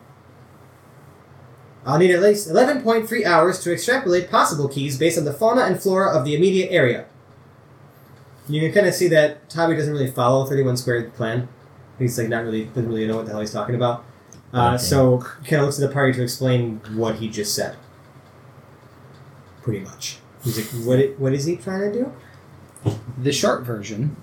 [1.87, 5.81] I'll need at least 11.3 hours to extrapolate possible keys based on the fauna and
[5.81, 7.05] flora of the immediate area.
[8.49, 11.49] You can kind of see that Tabi doesn't really follow 31 squared plan.
[11.99, 14.05] He's like not really doesn't really know what the hell he's talking about.
[14.53, 14.83] Uh, Okay.
[14.83, 17.77] So kind of looks at the party to explain what he just said.
[19.63, 20.19] Pretty much.
[20.43, 20.99] He's like, what?
[20.99, 21.99] i- What is he trying to
[22.85, 22.93] do?
[23.19, 24.17] The short version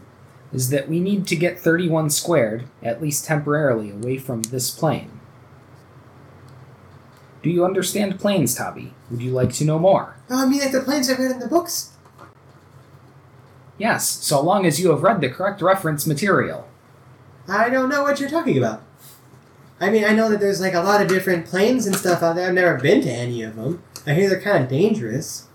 [0.53, 5.19] is that we need to get 31 squared, at least temporarily, away from this plane.
[7.41, 8.93] Do you understand planes, Tabi?
[9.09, 10.17] Would you like to know more?
[10.29, 11.91] Oh, I mean, like the planes I read in the books.
[13.77, 16.67] Yes, so long as you have read the correct reference material.
[17.47, 18.83] I don't know what you're talking about.
[19.79, 22.35] I mean, I know that there's like a lot of different planes and stuff out
[22.35, 22.47] there.
[22.47, 23.81] I've never been to any of them.
[24.05, 25.47] I hear they're kind of dangerous.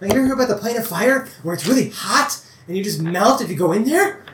[0.00, 2.84] Like, you ever heard about the plane of fire where it's really hot and you
[2.84, 4.24] just melt if you go in there?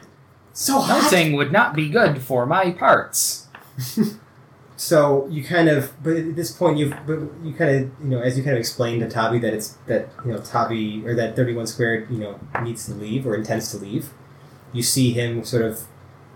[0.51, 1.03] It's so hot.
[1.03, 3.47] Melting would not be good for my parts.
[4.77, 8.21] so you kind of, but at this point, you've, but you kind of, you know,
[8.21, 11.37] as you kind of explained to Tabi that it's that you know Tabi or that
[11.37, 14.11] thirty one squared, you know, needs to leave or intends to leave.
[14.73, 15.87] You see him sort of,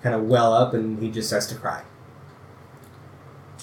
[0.02, 1.82] kind of well up, and he just starts to cry.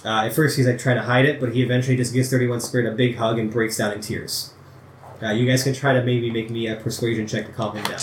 [0.05, 2.47] Uh, at first, he's like trying to hide it, but he eventually just gives thirty
[2.47, 4.53] one squared a big hug and breaks down in tears.
[5.21, 7.83] Uh, you guys can try to maybe make me a persuasion check to calm him
[7.83, 7.99] down.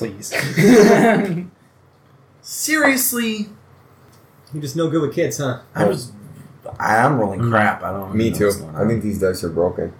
[0.00, 0.32] Please.
[2.42, 3.48] Seriously,
[4.52, 5.60] You're just no good with kids, huh?
[5.74, 6.12] I was.
[6.78, 7.50] I am rolling Mm.
[7.50, 7.82] crap.
[7.82, 8.14] I don't.
[8.14, 8.44] Me know too.
[8.46, 8.88] what's going I on.
[8.88, 9.92] think these dice are broken.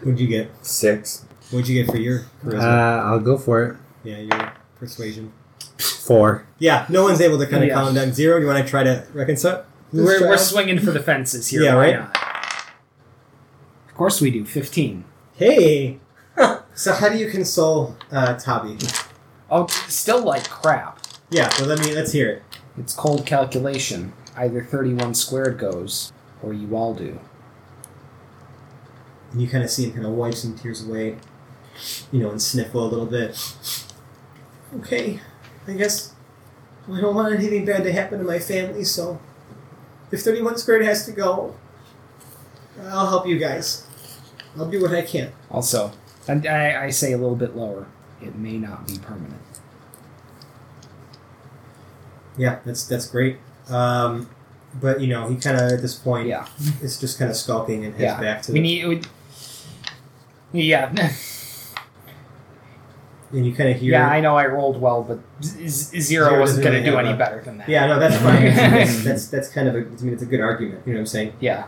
[0.00, 0.50] What'd you get?
[0.64, 1.24] Six.
[1.50, 2.98] What'd you get for your Uh, charisma?
[3.04, 3.76] I'll go for it.
[4.04, 5.32] yeah, your persuasion.
[5.78, 6.46] Four.
[6.58, 7.74] Yeah, no one's able to kind of Yeah.
[7.74, 8.12] calm down.
[8.12, 9.64] Zero, you want to try to reconcile?
[9.92, 10.40] this we're, we're child?
[10.40, 11.62] swinging for the fences here.
[11.62, 11.98] Yeah, why right?
[12.00, 12.16] not?
[13.88, 14.44] Of course we do.
[14.46, 15.04] 15.
[15.34, 16.00] Hey!
[16.74, 18.78] so, how do you console uh, Tabi?
[19.50, 21.00] Oh, still like crap.
[21.30, 22.42] Yeah, well, let me let's hear it.
[22.76, 24.12] It's cold calculation.
[24.36, 27.20] Either 31 squared goes, or you all do.
[29.32, 31.16] And you kind of see him kind of wipe some tears away,
[32.12, 33.38] you know, and sniffle a little bit.
[34.76, 35.20] Okay,
[35.66, 36.14] I guess
[36.92, 39.20] I don't want anything bad to happen to my family, so
[40.10, 41.54] if 31 squared has to go,
[42.82, 43.86] I'll help you guys.
[44.56, 45.32] I'll do what I can.
[45.50, 45.92] Also,
[46.28, 47.86] and I, I say a little bit lower.
[48.22, 49.40] It may not be permanent.
[52.36, 53.38] Yeah, that's that's great.
[53.68, 54.28] Um,
[54.80, 56.46] but you know, he kind of at this point Yeah.
[56.82, 58.20] is just kind of skulking and heads Yeah.
[58.20, 59.06] back to We the, need.
[60.52, 60.92] We, yeah.
[63.32, 63.92] and you kind of hear.
[63.92, 65.68] yeah, I know I rolled well, but z-
[66.00, 67.68] zero, Zero wasn't going to do any better than that.
[67.68, 68.44] Yeah, no, that's fine.
[68.54, 70.82] that's, that's that's kind of a, I mean, it's a good argument.
[70.86, 71.32] You know what I'm saying?
[71.40, 71.66] Yeah.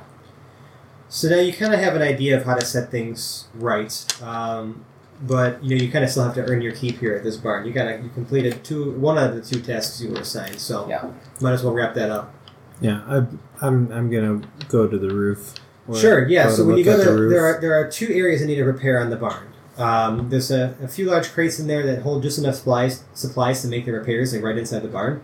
[1.08, 4.84] So now you kind of have an idea of how to set things right, um,
[5.22, 7.36] but you know you kind of still have to earn your keep here at this
[7.36, 7.66] barn.
[7.66, 10.88] You got to you completed two one of the two tasks you were assigned, so
[10.88, 11.10] Yeah.
[11.40, 12.34] might as well wrap that up.
[12.80, 13.26] Yeah, I,
[13.66, 15.54] I'm I'm gonna go to the roof.
[15.94, 16.50] Sure, yeah.
[16.50, 17.30] So when you go at to, the roof.
[17.32, 19.48] there are there are two areas that need a repair on the barn.
[19.78, 23.62] Um, there's a, a few large crates in there that hold just enough supplies supplies
[23.62, 25.22] to make the repairs, like right inside the barn.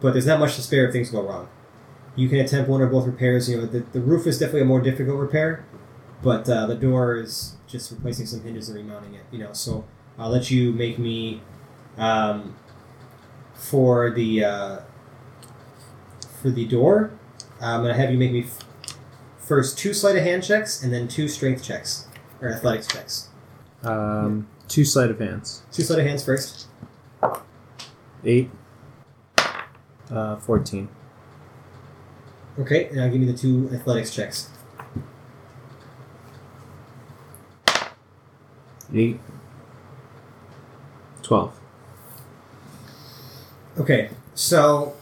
[0.00, 1.48] But there's not much to spare if things go wrong.
[2.16, 3.48] You can attempt one or both repairs.
[3.48, 5.64] You know, the, the roof is definitely a more difficult repair,
[6.22, 9.22] but uh, the door is just replacing some hinges and remounting it.
[9.30, 9.84] You know, so
[10.18, 11.40] I'll let you make me
[11.96, 12.54] um,
[13.54, 14.80] for the uh,
[16.40, 17.12] for the door.
[17.60, 18.58] I'm gonna have you make me f-
[19.38, 22.08] first two sleight of hand checks and then two strength checks
[22.40, 23.28] or athletics checks.
[23.82, 25.62] um, two sleight of hands.
[25.72, 26.66] Two sleight of hands first.
[28.24, 28.50] Eight.
[30.10, 30.88] Uh, fourteen.
[32.58, 34.48] Okay, now give me the two athletics checks.
[38.94, 39.18] Eight.
[41.22, 41.58] Twelve.
[43.78, 44.94] Okay, so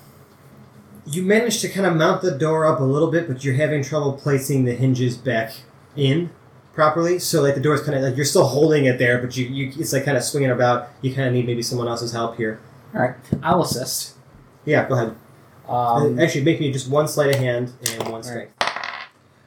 [1.05, 3.83] you managed to kind of mount the door up a little bit, but you're having
[3.83, 5.53] trouble placing the hinges back
[5.97, 6.31] in
[6.73, 7.19] properly.
[7.19, 9.73] So like the door's kind of like you're still holding it there, but you, you
[9.79, 10.89] it's like kind of swinging about.
[11.03, 12.61] You kind of need maybe someone else's help here.
[12.95, 13.15] All right.
[13.43, 14.15] I'll assist.
[14.65, 15.17] Yeah, go ahead.
[15.69, 18.53] Um, Actually, make me just one sleight of hand and one strength.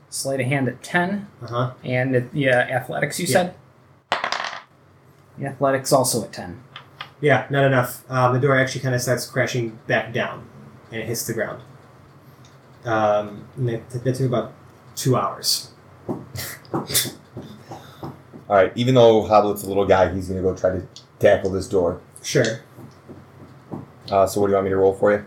[0.09, 1.27] sleight of hand at 10.
[1.41, 1.71] Uh huh.
[1.83, 3.31] And it, yeah, athletics, you Yeah.
[3.33, 3.55] said?
[5.37, 6.61] Yeah, athletics also at 10.
[7.21, 8.03] Yeah, not enough.
[8.09, 10.47] Um, the door actually kind of starts crashing back down,
[10.91, 11.61] and it hits the ground.
[12.83, 14.53] Um, and that, that took about
[14.95, 15.71] two hours.
[18.47, 18.71] All right.
[18.75, 20.87] Even though Hoblet's a little guy, he's gonna go try to
[21.19, 21.99] tackle this door.
[22.21, 22.61] Sure.
[24.09, 25.25] Uh, so what do you want me to roll for you?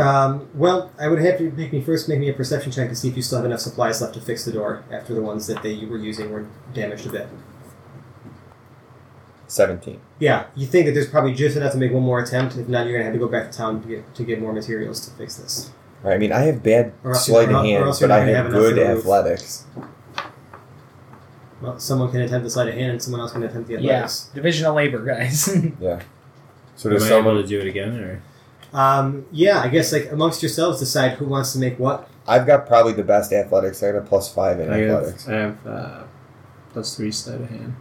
[0.00, 2.96] Um, well, I would have to make me first make me a perception check to
[2.96, 5.46] see if you still have enough supplies left to fix the door after the ones
[5.46, 7.28] that they were using were damaged a bit.
[9.54, 10.00] Seventeen.
[10.18, 12.56] Yeah, you think that there's probably just enough to make one more attempt.
[12.56, 14.52] If not, you're gonna have to go back to town to get to get more
[14.52, 15.70] materials to fix this.
[16.02, 16.16] All right.
[16.16, 18.74] I mean, I have bad Or else sleight of hand, but I have have good
[18.74, 18.98] for the roof.
[18.98, 19.64] athletics.
[21.62, 23.78] Well, someone can attempt the sleight of hand, and someone else can attempt the Yeah.
[23.92, 24.28] athletics.
[24.34, 25.48] Division of labor, guys.
[25.80, 26.00] Yeah.
[26.76, 27.34] So Am does someone?
[27.34, 28.22] able to do it again, or
[28.76, 32.08] Um, yeah, I guess like amongst yourselves, decide who wants to make what.
[32.26, 33.80] I've got probably the best athletics.
[33.84, 35.26] I got a plus five in I athletics.
[35.26, 36.02] have I have uh,
[36.72, 37.76] plus three sleight of hand.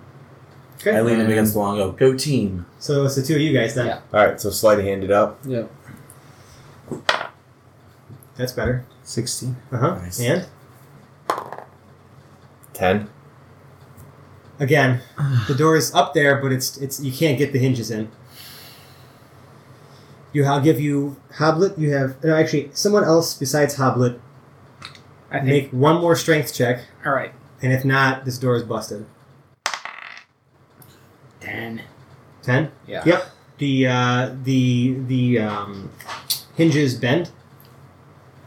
[0.85, 0.97] Okay.
[0.97, 2.65] I lean him against the wall and go, go team.
[2.79, 3.85] So it's the two of you guys then.
[3.87, 4.01] Yeah.
[4.13, 4.41] All right.
[4.41, 5.39] So sleight of hand it up.
[5.45, 5.63] Yeah.
[8.35, 8.85] That's better.
[9.03, 9.55] Sixteen.
[9.71, 9.95] Uh huh.
[9.95, 10.19] Nice.
[10.19, 10.45] And
[12.73, 13.07] Ten.
[14.59, 15.01] again,
[15.47, 18.09] the door is up there, but it's it's you can't get the hinges in.
[20.33, 21.77] You, I'll give you Hoblet.
[21.77, 24.19] You have no, actually someone else besides Hoblet.
[25.29, 25.45] I think.
[25.45, 27.31] Make one more strength check, all right.
[27.61, 29.05] and if not, this door is busted.
[31.43, 31.81] 10.
[32.41, 32.71] Ten.
[32.87, 33.03] Yeah.
[33.05, 33.25] Yep.
[33.57, 35.91] the uh, the the um,
[36.55, 37.31] hinges bend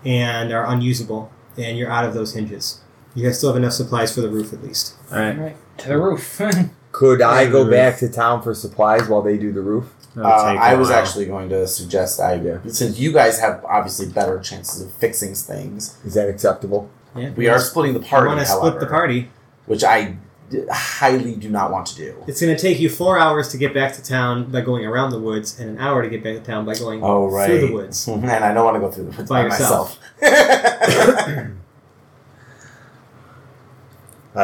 [0.04, 2.80] and are unusable, and you're out of those hinges.
[3.14, 4.94] You guys still have enough supplies for the roof, at least.
[5.10, 5.38] All right.
[5.38, 6.40] Right to the roof.
[6.92, 9.92] Could I go the back to town for supplies while they do the roof?
[10.14, 10.98] That'll Uh, take a I was while.
[10.98, 12.60] actually going to suggest I do.
[12.68, 15.98] since you guys have obviously better chances of fixing things.
[16.06, 16.88] Is that acceptable?
[17.14, 19.30] Yeah, We are splitting the You party, want to however, split the party?
[19.66, 20.16] which I d-
[20.70, 22.24] highly do not want to do.
[22.26, 25.10] It's going to take you four hours to get back to town by going around
[25.10, 27.66] the woods, and an hour to get back to town by going Oh right, through
[27.66, 28.06] the woods.
[28.08, 29.98] and I don't want to go through the woods By by, myself.
[30.22, 31.50] I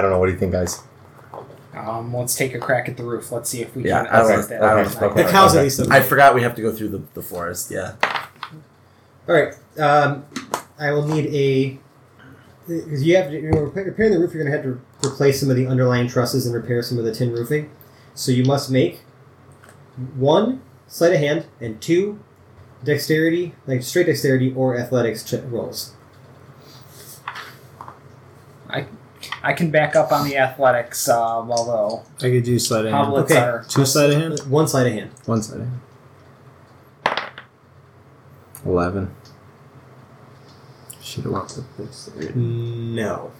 [0.00, 0.18] don't know.
[0.18, 0.80] What do you think, guys?
[1.74, 3.30] um, let's take a crack at the roof.
[3.32, 4.62] Let's see if we Yeah, can I access that.
[4.62, 5.22] I at was- okay.
[5.22, 5.90] The cows at least.
[5.90, 7.70] I forgot we have to go through the, the forest.
[7.70, 7.94] Yeah.
[9.28, 9.54] All right.
[9.78, 10.24] Um,
[10.78, 11.78] I will need a.
[12.66, 15.40] Because you have to, you know, repairing the roof, you're going to have to replace
[15.40, 17.70] some of the underlying trusses and repair some of the tin roofing.
[18.14, 19.00] So you must make
[20.14, 22.20] one sleight of hand and two
[22.84, 25.94] dexterity, like straight dexterity or athletics check rolls.
[28.68, 28.86] I
[29.42, 33.14] I can back up on the athletics, uh, although I could do sleight of hand.
[33.14, 33.36] Okay.
[33.36, 33.64] are.
[33.68, 34.40] Two sleight of hand.
[34.50, 35.10] One sleight of hand.
[35.26, 35.80] One sleight of hand.
[38.64, 39.14] Eleven.
[41.00, 42.10] Should have went with this.
[42.34, 43.32] No.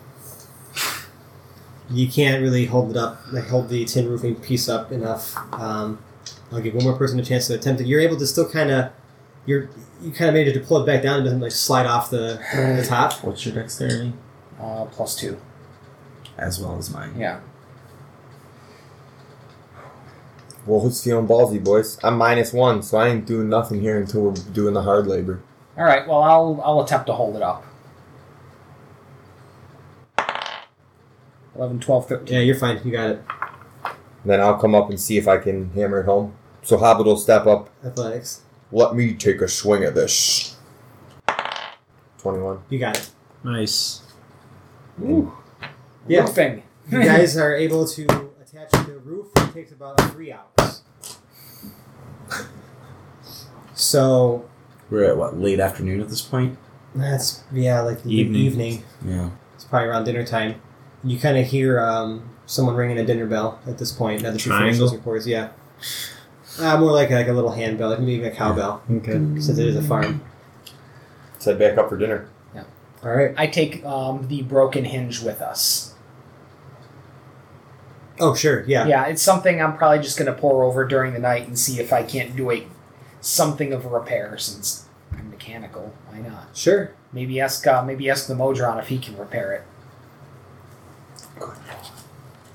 [1.92, 5.36] You can't really hold it up, like hold the tin roofing piece up enough.
[5.52, 5.98] Um,
[6.50, 7.86] I'll give one more person a chance to attempt it.
[7.86, 8.92] You're able to still kind of,
[9.46, 9.68] you're
[10.00, 11.20] you kind of managed to pull it back down.
[11.20, 13.12] It doesn't like slide off the the top.
[13.24, 14.12] What's your dexterity?
[14.60, 15.40] Uh, plus two.
[16.38, 17.14] As well as mine.
[17.16, 17.40] Yeah.
[20.64, 21.98] Well, who's feeling ballsy, boys?
[22.04, 25.42] I'm minus one, so I ain't doing nothing here until we're doing the hard labor.
[25.76, 26.06] All right.
[26.06, 27.64] Well, I'll I'll attempt to hold it up.
[31.56, 32.34] 11, 12, 13.
[32.34, 32.80] Yeah, you're fine.
[32.84, 33.22] You got it.
[34.24, 36.34] Then I'll come up and see if I can hammer it home.
[36.62, 37.70] So Hoblet will step up.
[37.84, 38.42] Athletics.
[38.70, 40.56] Let me take a swing at this.
[42.18, 42.60] Twenty-one.
[42.70, 43.10] You got it.
[43.44, 44.02] Nice.
[45.02, 45.32] Ooh.
[46.06, 46.20] Yeah.
[46.22, 46.62] Roofing.
[46.90, 49.28] You guys are able to attach the roof.
[49.36, 50.82] It takes about three hours.
[53.74, 54.48] So
[54.90, 56.58] We're at what late afternoon at this point.
[56.94, 58.40] that's yeah, like the Evening.
[58.42, 58.84] evening.
[59.04, 59.30] Yeah.
[59.54, 60.60] It's probably around dinner time.
[61.04, 64.22] You kind of hear um, someone ringing a dinner bell at this point.
[64.22, 64.86] Now that you finish Triangle?
[64.86, 65.50] those reports, yeah.
[66.58, 69.12] Uh, more like like a little handbell, like maybe a cowbell, Okay.
[69.40, 70.22] since it is a farm.
[71.34, 72.28] Let's back up for dinner.
[72.54, 72.64] Yeah.
[73.02, 73.34] All right.
[73.36, 75.94] I take um, the broken hinge with us.
[78.20, 78.86] Oh sure, yeah.
[78.86, 81.80] Yeah, it's something I'm probably just going to pour over during the night and see
[81.80, 82.66] if I can't do a
[83.20, 85.94] something of a repair since I'm mechanical.
[86.10, 86.48] Why not?
[86.54, 86.92] Sure.
[87.12, 89.62] Maybe ask uh, maybe ask the Modron if he can repair it.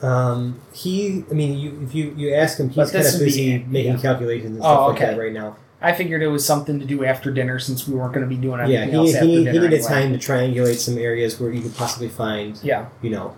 [0.01, 3.19] Um, he, I mean, you if you you ask him, But he's kind this of
[3.21, 3.99] would be- busy making yeah.
[4.01, 5.05] calculations and Oh, stuff like okay.
[5.07, 5.55] that right now.
[5.81, 8.39] I figured it was something to do after dinner since we weren't going to be
[8.39, 9.51] doing Yeah, anything he, else he, after he, dinner.
[9.53, 9.87] needed anyway.
[9.89, 13.35] time to triangulate some areas where you could possibly find, Yeah, you know,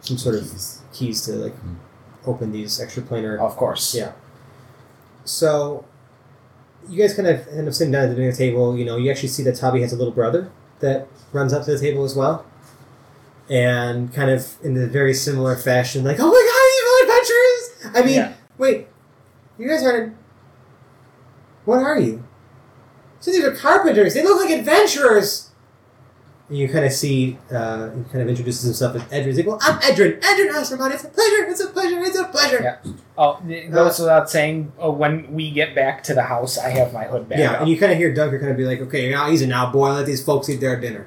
[0.00, 0.50] some sort of
[0.92, 1.54] keys to like
[2.24, 3.94] open these extra planar of course.
[3.94, 4.12] Yeah.
[5.24, 5.84] So,
[6.88, 8.76] you guys kind of end up sitting down at the dinner table.
[8.76, 11.72] You know, you actually see that Tabi has a little brother that runs up to
[11.72, 12.44] the table as well.
[13.48, 17.96] And kind of in a very similar fashion, like, oh my god, evil adventurers!
[17.96, 18.32] I mean, Yeah.
[18.58, 18.88] wait,
[19.58, 20.16] you guys aren't.
[21.64, 22.24] What are you?
[23.20, 24.14] So these are carpenters.
[24.14, 25.50] They look like adventurers!
[26.48, 29.26] And you kind of see, uh, he kind of introduces himself as Edrin.
[29.26, 30.20] He's like, well, I'm Edrin.
[30.20, 30.92] Edrin Ostermont.
[30.94, 31.44] It's a pleasure.
[31.48, 32.00] It's a pleasure.
[32.02, 32.60] It's a pleasure.
[32.62, 32.92] Yeah.
[33.18, 34.70] Oh, it goes without saying.
[34.78, 37.60] Oh, when we get back to the house, I have my hood back Yeah, up.
[37.62, 39.90] and you kind of hear Dunker kind of be like, "Okay, now easy now, boy.
[39.92, 41.06] Let these folks eat their dinner."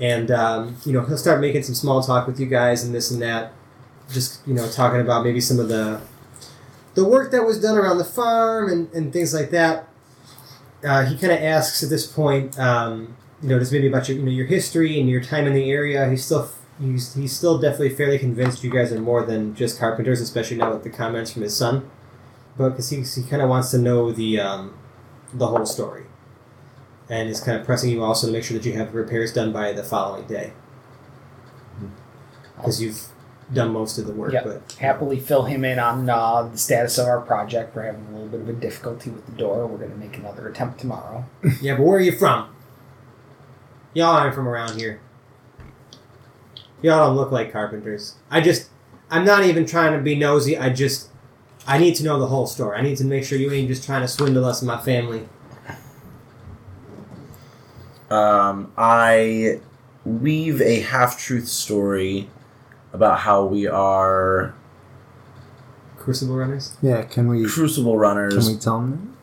[0.00, 3.10] And um, you know he'll start making some small talk with you guys and this
[3.10, 3.52] and that,
[4.10, 6.00] just you know talking about maybe some of the
[6.94, 9.88] the work that was done around the farm and, and things like that.
[10.82, 14.18] Uh, he kind of asks at this point, um, you know, just maybe about your
[14.18, 16.08] you know your history and your time in the area.
[16.08, 16.48] He's still
[16.80, 20.72] he's he's still definitely fairly convinced you guys are more than just carpenters, especially now
[20.72, 21.90] with the comments from his son.
[22.56, 24.74] But because he, he kind of wants to know the um,
[25.32, 26.04] the whole story,
[27.10, 29.52] and is kind of pressing you also to make sure that you have repairs done
[29.52, 30.52] by the following day,
[32.56, 33.08] because you've
[33.52, 34.32] done most of the work.
[34.32, 34.44] Yep.
[34.44, 37.74] But happily fill him in on uh, the status of our project.
[37.74, 39.66] We're having a little bit of a difficulty with the door.
[39.66, 41.24] We're going to make another attempt tomorrow.
[41.60, 42.54] yeah, but where are you from?
[43.92, 45.00] Y'all aren't from around here.
[46.82, 48.14] Y'all don't look like carpenters.
[48.30, 48.70] I just,
[49.10, 50.56] I'm not even trying to be nosy.
[50.56, 51.10] I just,
[51.66, 52.78] I need to know the whole story.
[52.78, 55.28] I need to make sure you ain't just trying to swindle us and my family.
[58.10, 59.60] Um, I
[60.04, 62.28] weave a half truth story
[62.92, 64.54] about how we are
[65.96, 66.76] Crucible runners.
[66.80, 68.34] Yeah, can we Crucible runners.
[68.34, 69.16] can we tell them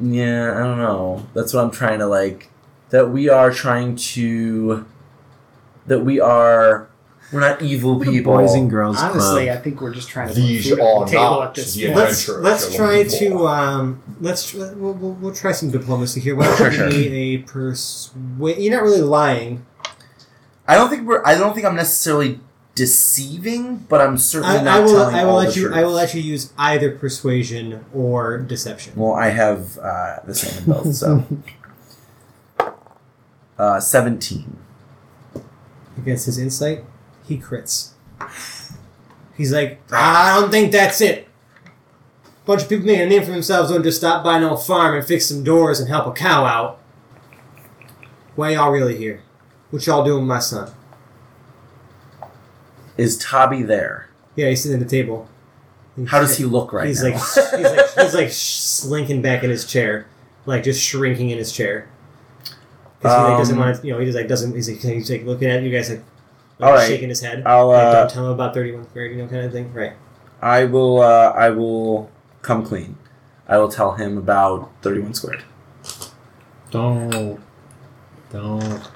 [0.00, 1.26] Yeah, I don't know.
[1.34, 2.50] That's what I'm trying to like.
[2.88, 4.86] That we are trying to.
[5.86, 6.88] That we are.
[7.32, 8.10] We're not evil that?
[8.10, 8.34] people.
[8.34, 9.56] Boys and girls Honestly, club.
[9.58, 11.54] I think we're just trying to These put food on are the table not at
[11.54, 11.96] this the point.
[11.96, 16.20] Let's adventurers let's you're try to um let's tr- we'll, we'll, we'll try some diplomacy
[16.20, 16.36] here.
[16.36, 16.90] Why don't Sure, you sure.
[16.90, 18.58] give me a persuade?
[18.58, 19.64] You're not really lying.
[20.68, 21.24] I don't think we're.
[21.24, 22.38] I don't think I'm necessarily
[22.74, 25.66] deceiving, but I'm certainly I, not I will telling I will all let the you
[25.68, 25.76] truth.
[25.76, 28.92] I will let you use either persuasion or deception.
[28.96, 31.26] Well, I have uh, the same in both, so.
[33.58, 34.56] uh, 17.
[35.98, 36.84] Against his insight,
[37.24, 37.90] he crits.
[39.36, 41.28] He's like, I don't think that's it.
[42.44, 45.06] Bunch of people making a name for themselves don't just stop by no farm and
[45.06, 46.80] fix some doors and help a cow out.
[48.34, 49.22] Why y'all really here?
[49.70, 50.72] What y'all doing with my son?
[52.96, 54.08] Is Tabi there?
[54.36, 55.28] Yeah, he's sitting at the table.
[56.08, 57.10] How does he look right he's now?
[57.10, 57.36] like he's
[57.76, 60.06] like he's like slinking back in his chair,
[60.46, 61.88] like just shrinking in his chair.
[63.00, 64.54] 'Cause he like, doesn't Um, want to, you know, he just like doesn't.
[64.54, 66.02] He's like, he's like looking at you guys like,
[66.62, 66.86] like All right.
[66.88, 67.42] shaking his head.
[67.44, 69.72] I'll, like, uh, don't tell him about thirty one third, you know, kind of thing.
[69.74, 69.92] Right.
[70.40, 71.00] I will.
[71.02, 72.10] Uh, I will
[72.42, 72.96] come clean.
[73.48, 75.42] I will tell him about 31 squared.
[76.70, 77.38] Don't.
[78.30, 78.88] Don't.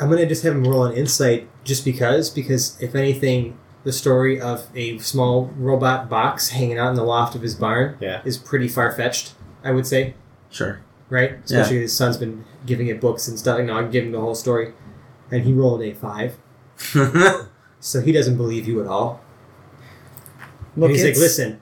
[0.00, 2.30] I'm gonna just have him roll an insight, just because.
[2.30, 7.34] Because if anything, the story of a small robot box hanging out in the loft
[7.34, 8.22] of his barn Yeah.
[8.24, 9.34] is pretty far fetched.
[9.62, 10.14] I would say.
[10.50, 10.80] Sure.
[11.10, 11.38] right?
[11.44, 13.58] Especially his son's been giving it books and stuff.
[13.58, 14.72] You know, I'm giving the whole story,
[15.30, 16.36] and he rolled a five,
[17.80, 19.20] so he doesn't believe you at all.
[20.76, 21.60] Look, and he's like, "Listen,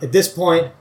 [0.00, 0.72] at this point,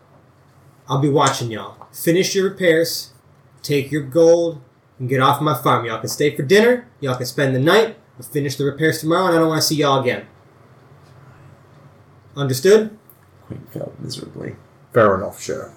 [0.87, 1.87] I'll be watching y'all.
[1.91, 3.13] Finish your repairs,
[3.61, 4.61] take your gold,
[4.99, 5.85] and get off my farm.
[5.85, 6.87] Y'all can stay for dinner.
[6.99, 7.97] Y'all can spend the night.
[8.17, 10.25] I'll finish the repairs tomorrow, and I don't want to see y'all again.
[12.35, 12.97] Understood?
[13.45, 14.55] Quinn failed miserably.
[14.93, 15.73] Fair enough, Sheriff.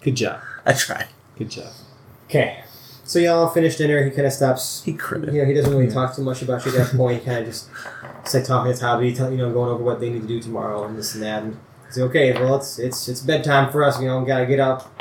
[0.00, 0.40] Good job.
[0.64, 1.08] I tried.
[1.36, 1.72] Good job.
[2.26, 2.62] Okay.
[3.06, 4.02] So y'all finish dinner.
[4.04, 5.32] He kind of stops He critted.
[5.32, 7.20] you know, he doesn't really talk too much about you at that point.
[7.20, 7.68] He kind of just
[8.20, 10.42] it's like talking to Tabi, tell, you know, going over what they need to do
[10.42, 11.44] tomorrow and this and that.
[11.44, 14.00] And he's like, okay, well, it's it's it's bedtime for us.
[14.00, 14.92] You know, we gotta get up,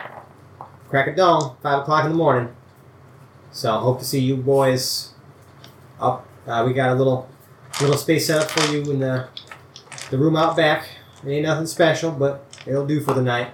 [0.87, 2.55] crack at dawn, five o'clock in the morning.
[3.51, 5.13] So hope to see you boys
[5.99, 6.27] up.
[6.45, 7.27] Uh, we got a little
[7.81, 9.27] little space set up for you in the
[10.11, 10.87] the room out back.
[11.25, 13.49] It ain't nothing special, but it'll do for the night.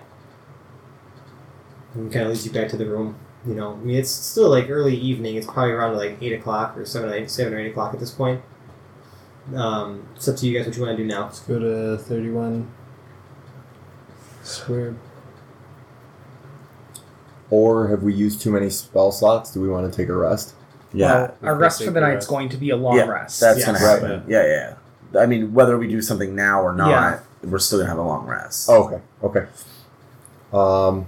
[1.94, 3.16] And kind of leads you back to the room.
[3.46, 5.36] You know, I mean, it's still like early evening.
[5.36, 8.12] It's probably around like eight o'clock or seven, eight, seven or eight o'clock at this
[8.12, 8.42] point.
[9.56, 11.24] Um, it's up to you guys what you want to do now.
[11.24, 12.70] Let's go to 31
[14.44, 14.96] squared.
[17.50, 19.52] Or have we used too many spell slots?
[19.52, 20.54] Do we want to take a rest?
[20.94, 21.32] Yeah.
[21.42, 22.30] Our rest for the a night's rest.
[22.30, 23.40] going to be a long yeah, rest.
[23.40, 23.66] That's Yes.
[23.66, 24.02] gonna Right.
[24.02, 24.24] happen.
[24.30, 24.76] Yeah, yeah.
[25.14, 25.20] yeah.
[25.22, 27.20] I mean, whether we do something now or not, Yeah.
[27.44, 28.70] we're still gonna have a long rest.
[28.70, 29.46] Oh, okay, okay.
[30.54, 31.08] Um,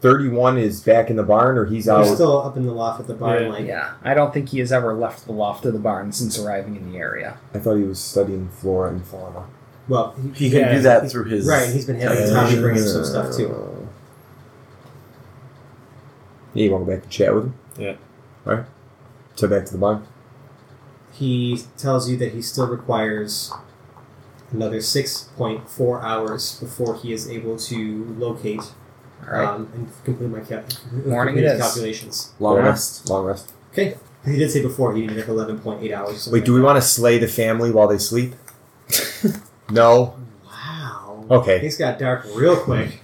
[0.00, 2.06] thirty-one is back in the barn, or he's You're out.
[2.14, 3.48] still up in the loft at the barn, Yeah.
[3.48, 6.38] like yeah, I don't think he has ever left the loft of the barn since
[6.38, 6.44] mm.
[6.46, 7.38] arriving in the area.
[7.54, 9.46] I thought he was studying flora and fauna.
[9.88, 11.68] well, he can yeah, do that he's- through his right.
[11.68, 12.30] He's been having Yeah.
[12.32, 13.88] Tommy bring him some stuff too.
[16.54, 17.54] Yeah, you want to go back and chat with him?
[17.78, 17.96] Yeah.
[18.46, 18.64] All right.
[19.36, 20.06] So back to the barn.
[21.12, 23.52] He tells you that he still requires
[24.50, 28.72] another six point four hours before he is able to locate
[29.26, 29.46] All right.
[29.48, 30.64] um, and complete my cal-
[31.06, 31.60] Morning complete it his is.
[31.60, 32.32] calculations.
[32.38, 32.72] long Fair enough.
[32.74, 33.08] rest.
[33.10, 33.52] Long rest.
[33.72, 33.96] Okay.
[34.24, 36.10] He did say before he needed like eleven point eight hours.
[36.10, 38.34] or something Wait, do we like want to slay the family while they sleep?
[39.70, 40.14] no.
[40.44, 40.50] that.
[40.50, 41.26] Wow.
[41.30, 41.60] Okay.
[41.60, 43.00] Things got dark real quick.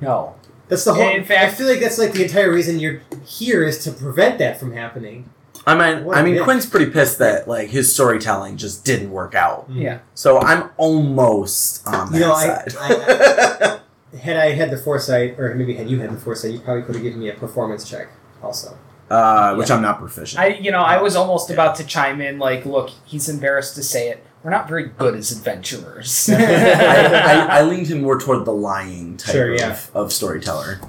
[0.00, 0.34] no.
[0.68, 1.08] That's the whole.
[1.08, 4.38] In fact- I feel like that's like the entire reason you're here is to prevent
[4.38, 5.28] that from happening.
[5.66, 6.44] I mean, What I a mean, bitch.
[6.44, 9.66] Quinn's pretty pissed that like his storytelling just didn't work out.
[9.70, 9.98] Yeah.
[10.14, 13.80] So I'm almost on that You know, I- side.
[14.18, 16.94] Had I had the foresight, or maybe had you had the foresight, you probably could
[16.96, 18.08] have given me a performance check.
[18.42, 18.76] Also,
[19.10, 20.40] uh, which I'm not proficient.
[20.40, 23.82] I, you know, I was almost about to chime in, like, look, he's embarrassed to
[23.82, 24.24] say it.
[24.42, 26.30] We're not very good as adventurers.
[26.32, 30.80] I, I, I leaned him more toward the lying type Sure, of, of storyteller.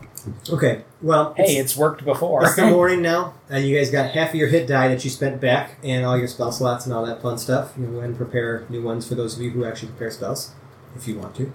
[0.49, 0.83] okay.
[1.01, 2.43] Well, hey, it's, it's worked before.
[2.45, 5.09] it's the morning now, and you guys got half of your hit die that you
[5.09, 7.73] spent back, and all your spell slots and all that fun stuff.
[7.77, 10.11] You can go ahead and prepare new ones for those of you who actually prepare
[10.11, 10.51] spells,
[10.95, 11.51] if you want to.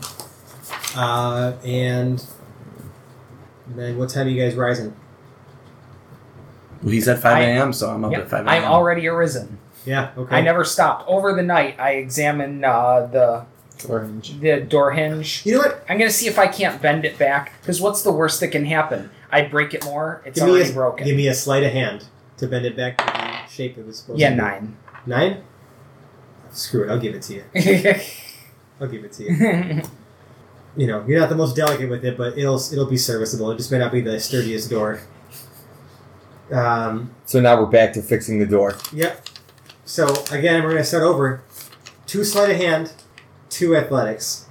[0.96, 2.24] Uh, and
[3.68, 4.94] then, what time are you guys rising?
[6.82, 8.48] Well, he's at 5 I- a.m., so I'm up Yep, at 5 a.m.
[8.48, 9.58] I'm already arisen.
[9.84, 10.10] Yeah.
[10.16, 10.36] Okay.
[10.36, 11.08] I never stopped.
[11.08, 13.46] Over the night, I examine uh, the
[13.88, 14.40] Orange.
[14.40, 15.42] the door hinge.
[15.46, 15.84] You know what?
[15.88, 17.52] I'm gonna see if I can't bend it back.
[17.60, 19.10] Because what's the worst that can happen?
[19.30, 20.22] I break it more.
[20.24, 21.06] It's Give me already a, broken.
[21.06, 22.06] Give me a sleight of hand
[22.38, 24.40] to bend it back to the shape it was supposed yeah, to be.
[24.42, 24.76] nine.
[25.06, 25.44] Nine?
[26.50, 26.90] Screw it.
[26.90, 27.44] I'll give it to you.
[28.80, 29.82] I'll give it to you.
[30.76, 33.50] you know, you're not the most delicate with it, but it'll it'll be serviceable.
[33.50, 35.00] It just may not be the sturdiest door.
[36.52, 38.76] Um, so now we're back to fixing the door.
[38.92, 39.28] Yep.
[39.84, 41.42] So again, we're going to start over.
[42.06, 42.92] Two sleight of hand,
[43.48, 44.46] two athletics.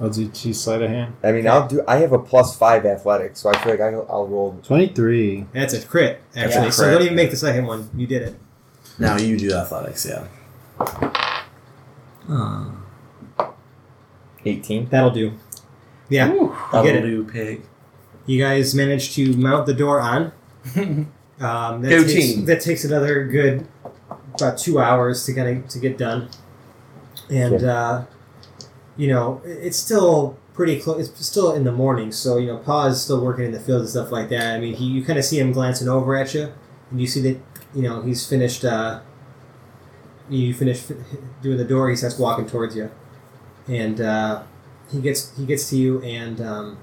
[0.00, 1.16] I'll do two sleight of hand.
[1.22, 1.82] I mean, I'll do.
[1.88, 5.46] I have a plus five athletics, so I feel like I, will roll twenty three.
[5.52, 6.70] That's a crit, actually.
[6.70, 7.90] So don't even make the second one.
[7.94, 8.36] You did it.
[8.98, 10.26] Now you do athletics, yeah.
[12.28, 12.85] Oh.
[14.46, 14.88] 18.
[14.88, 15.32] That'll do.
[16.08, 16.30] Yeah.
[16.32, 17.28] Ooh, you get it.
[17.28, 17.62] pig.
[18.26, 20.32] You guys managed to mount the door on.
[20.76, 22.44] um, that, takes, 15.
[22.46, 23.66] that takes another good
[24.34, 26.28] about two hours to get to get done,
[27.30, 28.04] and uh,
[28.96, 31.08] you know it's still pretty close.
[31.08, 33.82] It's still in the morning, so you know Pa is still working in the field
[33.82, 34.54] and stuff like that.
[34.54, 36.52] I mean, he you kind of see him glancing over at you,
[36.90, 37.40] and you see that
[37.74, 38.64] you know he's finished.
[38.64, 39.00] Uh,
[40.28, 40.82] you finish
[41.40, 41.88] doing the door.
[41.88, 42.90] He starts walking towards you
[43.68, 44.42] and uh,
[44.90, 46.40] he gets he gets to you and.
[46.40, 46.78] Um,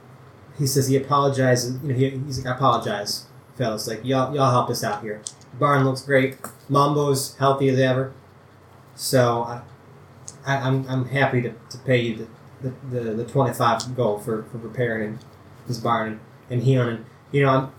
[0.58, 1.82] he says he apologizes.
[1.82, 3.26] You know, he, he's like, I apologize,
[3.58, 3.88] fellas.
[3.88, 5.22] Like y'all, y'all help us out here.
[5.60, 6.38] Barn looks great.
[6.70, 8.14] Mambo's healthy as ever.
[8.96, 9.62] So I,
[10.46, 12.28] I, I'm, I'm happy to, to pay you
[12.62, 15.20] the, the, the, the 25 gold for, for repairing
[15.68, 16.20] this barn and,
[16.50, 17.06] and healing.
[17.32, 17.72] You know, I'm,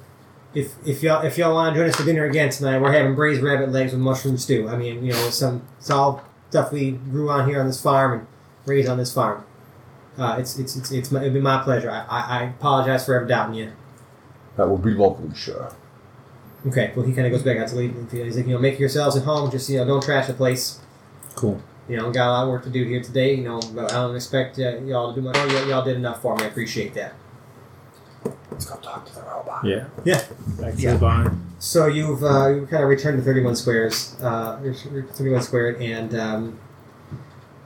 [0.55, 3.17] if if y'all if y'all want to join us for dinner again tonight, we're having
[3.17, 4.69] braised rabbit legs with mushroom stew.
[4.69, 8.21] I mean, you know, some it's all stuff we grew on here on this farm
[8.21, 8.27] and
[8.67, 9.45] raised on this farm.
[10.17, 11.91] Uh, it's, it's, it's, it's my, it'd be my pleasure.
[11.91, 13.73] I, I, I apologize for ever doubting you.
[14.57, 15.75] That will be lovely, sure.
[16.67, 17.95] Okay, well, he kind of goes back out to leave.
[18.11, 19.51] He's like, you know, make yourselves at home.
[19.51, 20.81] Just, you know, don't trash the place.
[21.35, 21.61] Cool.
[21.89, 23.35] You know, I got a lot of work to do here today.
[23.35, 25.37] You know, but I don't expect uh, y'all to do much.
[25.37, 26.45] Oh, y- y'all did enough for me.
[26.45, 27.15] I appreciate that.
[28.51, 29.65] Let's go talk to the robot.
[29.65, 29.89] Yeah.
[30.05, 30.25] Yeah.
[30.61, 30.93] Back to Yeah.
[30.95, 31.53] the barn.
[31.59, 34.59] So you've uh, you kind of returned to 31 squares, uh,
[35.13, 36.59] 31 squared, and um,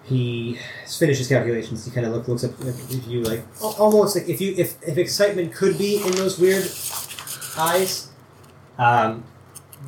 [0.08, 1.84] he finishes calculations.
[1.84, 4.96] He kind of look, looks up at you like almost like if you if, if
[4.96, 6.64] excitement could be in those weird
[7.58, 8.10] eyes,
[8.78, 9.24] um,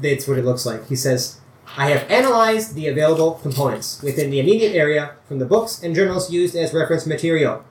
[0.00, 0.86] that's what it looks like.
[0.88, 1.40] He says,
[1.76, 6.30] "I have analyzed the available components within the immediate area from the books and journals
[6.30, 7.64] used as reference material,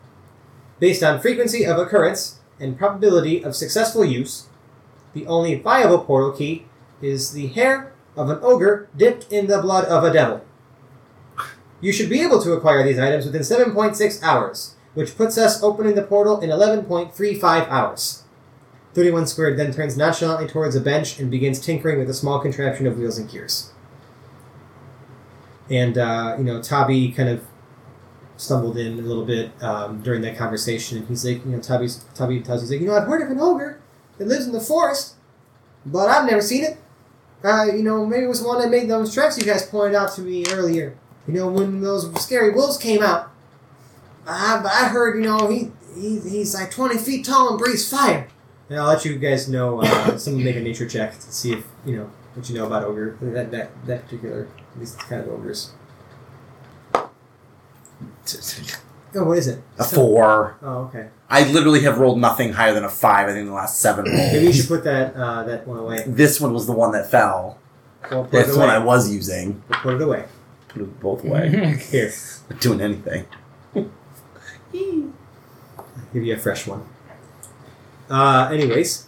[0.79, 4.47] based on frequency of occurrence and probability of successful use."
[5.13, 6.65] The only viable portal key
[7.01, 10.41] is the hair of an ogre dipped in the blood of a devil.
[11.81, 15.95] You should be able to acquire these items within 7.6 hours, which puts us opening
[15.95, 18.23] the portal in 11.35 hours.
[18.93, 22.87] 31 Squared then turns nonchalantly towards a bench and begins tinkering with a small contraption
[22.87, 23.71] of wheels and gears.
[25.69, 27.45] And, uh, you know, Tabi kind of
[28.37, 32.05] stumbled in a little bit um, during that conversation, and he's like, you know, Tabi's,
[32.15, 33.79] Tabi tells he's like, you know, I've heard of an ogre
[34.17, 35.15] that lives in the forest,
[35.85, 36.77] but I've never seen it.
[37.43, 39.95] Uh, you know, maybe it was the one that made those tracks you guys pointed
[39.95, 40.97] out to me earlier.
[41.29, 43.31] You know, when those scary wolves came out.
[44.25, 48.27] But I heard, you know, he, he he's like 20 feet tall and breathes fire.
[48.69, 51.65] And I'll let you guys know, uh, someone make a nature check to see if,
[51.85, 55.71] you know, what you know about ogre, that, that, that particular, these kind of ogres.
[59.15, 59.59] Oh, what is it?
[59.79, 60.57] A four.
[60.61, 61.07] Oh, okay.
[61.31, 63.27] I literally have rolled nothing higher than a five.
[63.27, 64.17] I think in the last seven rolls.
[64.33, 66.03] Maybe you should put that, uh, that one away.
[66.05, 67.57] This one was the one that fell.
[68.11, 68.69] Well, put That's it the one.
[68.69, 69.63] I was using.
[69.67, 70.25] We'll put it away.
[70.69, 71.49] Put it both away.
[71.89, 72.11] Here.
[72.49, 73.25] Not doing anything.
[76.13, 76.87] give you a fresh one.
[78.09, 79.07] Uh, anyways,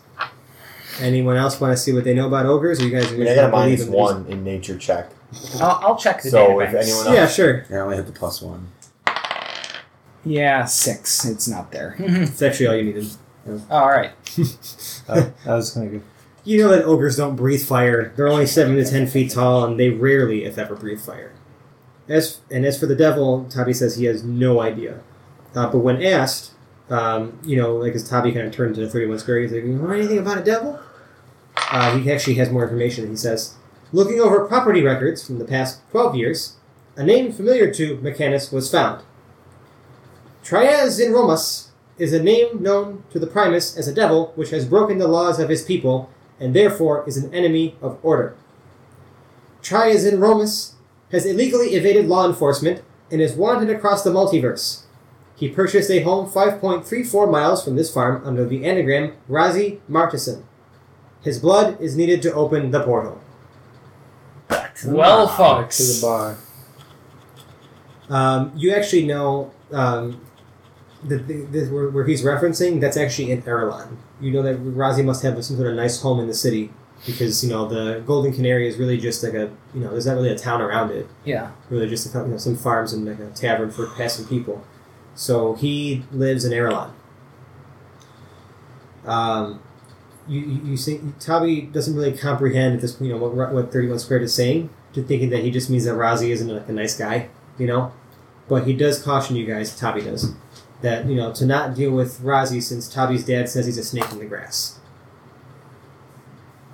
[1.00, 2.80] anyone else want to see what they know about ogres?
[2.80, 3.12] Or you guys?
[3.12, 5.10] I mean, I got a believe minus in one in nature check.
[5.60, 7.14] I'll, I'll check the So if anyone these?
[7.14, 7.66] Yeah, sure.
[7.70, 8.68] Yeah, I only hit the plus one.
[10.24, 11.26] Yeah, six.
[11.26, 11.96] It's not there.
[12.00, 13.10] It's actually all you needed.
[13.72, 14.12] All right.
[15.10, 16.04] Oh, that was kind of good.
[16.44, 18.14] You know that ogres don't breathe fire.
[18.16, 21.32] They're only seven to ten feet tall, and they rarely, if ever, breathe fire.
[22.08, 25.02] As and as for the devil, Tabi says he has no idea.
[25.56, 26.52] Uh, but when asked,
[26.90, 29.64] um, you know, like as Tabi kind of turned to the thirty-one square, he's like,
[29.64, 30.80] "You know anything about a devil?"
[31.72, 33.10] Uh, he actually has more information.
[33.10, 33.56] He says,
[33.92, 36.56] looking over property records from the past twelve years,
[36.96, 39.04] a name familiar to Mechanus was found.
[40.44, 44.66] Trias in Romus is a name known to the Primus as a devil which has
[44.66, 48.36] broken the laws of his people and therefore is an enemy of order.
[49.62, 50.74] Trias in Romus
[51.12, 54.84] has illegally evaded law enforcement and is wanted across the multiverse.
[55.36, 60.44] He purchased a home 5.34 miles from this farm under the anagram Razi Martison.
[61.22, 63.22] His blood is needed to open the portal.
[64.48, 65.62] Back to the Well, bar.
[65.64, 65.78] folks.
[65.78, 66.38] To the bar.
[68.10, 70.22] Um, you actually know um,
[71.04, 73.98] the, the, the, where, where he's referencing, that's actually in Erlan.
[74.20, 76.72] You know that Razi must have some sort of nice home in the city
[77.06, 80.14] because you know the Golden Canary is really just like a you know there's not
[80.16, 81.08] really a town around it.
[81.26, 81.52] Yeah.
[81.70, 84.64] Really just a, couple- you know, some farms and like a tavern for passing people.
[85.16, 86.92] So he lives in Erelon.
[89.06, 89.62] Um,
[90.28, 93.88] you, you, you say Tabi doesn't really comprehend at this you know what what thirty
[93.88, 96.74] one squared is saying, to thinking that he just means that Razi isn't like a
[96.74, 97.92] nice guy, you know.
[98.48, 100.34] But he does caution you guys, Tabi does,
[100.82, 104.12] that you know to not deal with Razi since Tabi's dad says he's a snake
[104.12, 104.78] in the grass.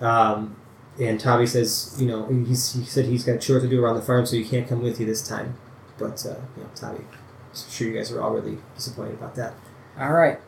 [0.02, 0.56] Um,
[1.00, 4.02] and Tabi says, you know, he's, he said he's got chores to do around the
[4.02, 5.58] farm, so he can't come with you this time.
[5.98, 9.54] But uh, you know, Tabi, I'm sure you guys are all really disappointed about that.
[10.00, 10.40] All right.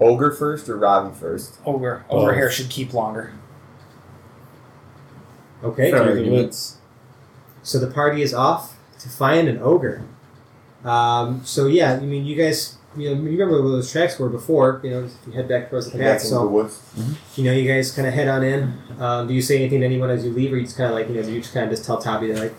[0.00, 1.58] Ogre first or Robbie first?
[1.66, 2.04] Ogre.
[2.08, 3.32] Ogre hair should keep longer.
[5.62, 5.90] Okay.
[5.90, 6.32] Through the argument.
[6.32, 6.78] woods.
[7.62, 10.04] So the party is off to find an ogre.
[10.84, 14.28] Um, so yeah, I mean, you guys, you know, you remember where those tracks were
[14.28, 14.80] before.
[14.82, 16.10] You know, if you head back towards the And path.
[16.20, 16.80] that's in the So woods.
[17.36, 18.72] you know, you guys kind of head on in.
[18.98, 20.94] Um, do you say anything to anyone as you leave, or you just kind of
[20.96, 22.54] like, you know, you just kind of just tell Tabi to like,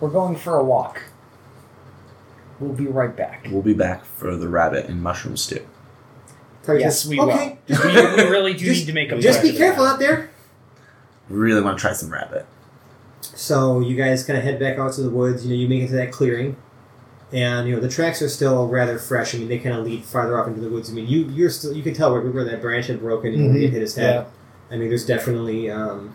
[0.00, 1.02] We're going for a walk.
[2.60, 3.46] We'll be right back.
[3.50, 5.66] We'll be back for the rabbit and mushroom stew.
[6.62, 7.58] Tabi Yes, says, we okay.
[7.68, 8.16] will.
[8.16, 10.30] We, we really do Just- need to make a Just be careful out there.
[11.28, 12.46] Really want to try some rabbit.
[13.20, 15.44] So you guys kind of head back out to the woods.
[15.44, 16.56] You know, you make it to that clearing,
[17.32, 19.34] and you know the tracks are still rather fresh.
[19.34, 20.90] I mean, they kind of lead farther off into the woods.
[20.90, 23.54] I mean, you you're still you can tell where, where that branch had broken and
[23.54, 23.62] Mhm.
[23.62, 24.26] it hit his head.
[24.70, 26.12] I mean, there's definitely um,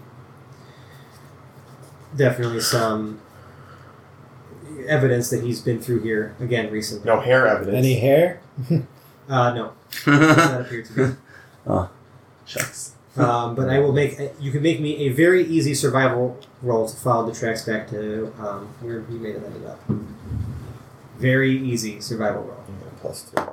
[2.16, 3.20] definitely some
[4.88, 7.06] evidence that he's been through here again recently.
[7.06, 7.76] No hair evidence.
[7.78, 8.40] Any hair?
[9.30, 9.74] Uh, no,
[10.08, 11.18] not appear to
[12.46, 12.94] Shucks.
[13.18, 16.96] Um, but I will make you can make me a very easy survival roll to
[16.96, 19.82] follow the tracks back to um, where we made it ended up.
[21.18, 22.64] Very easy survival roll.
[22.68, 23.44] Yeah, plus two.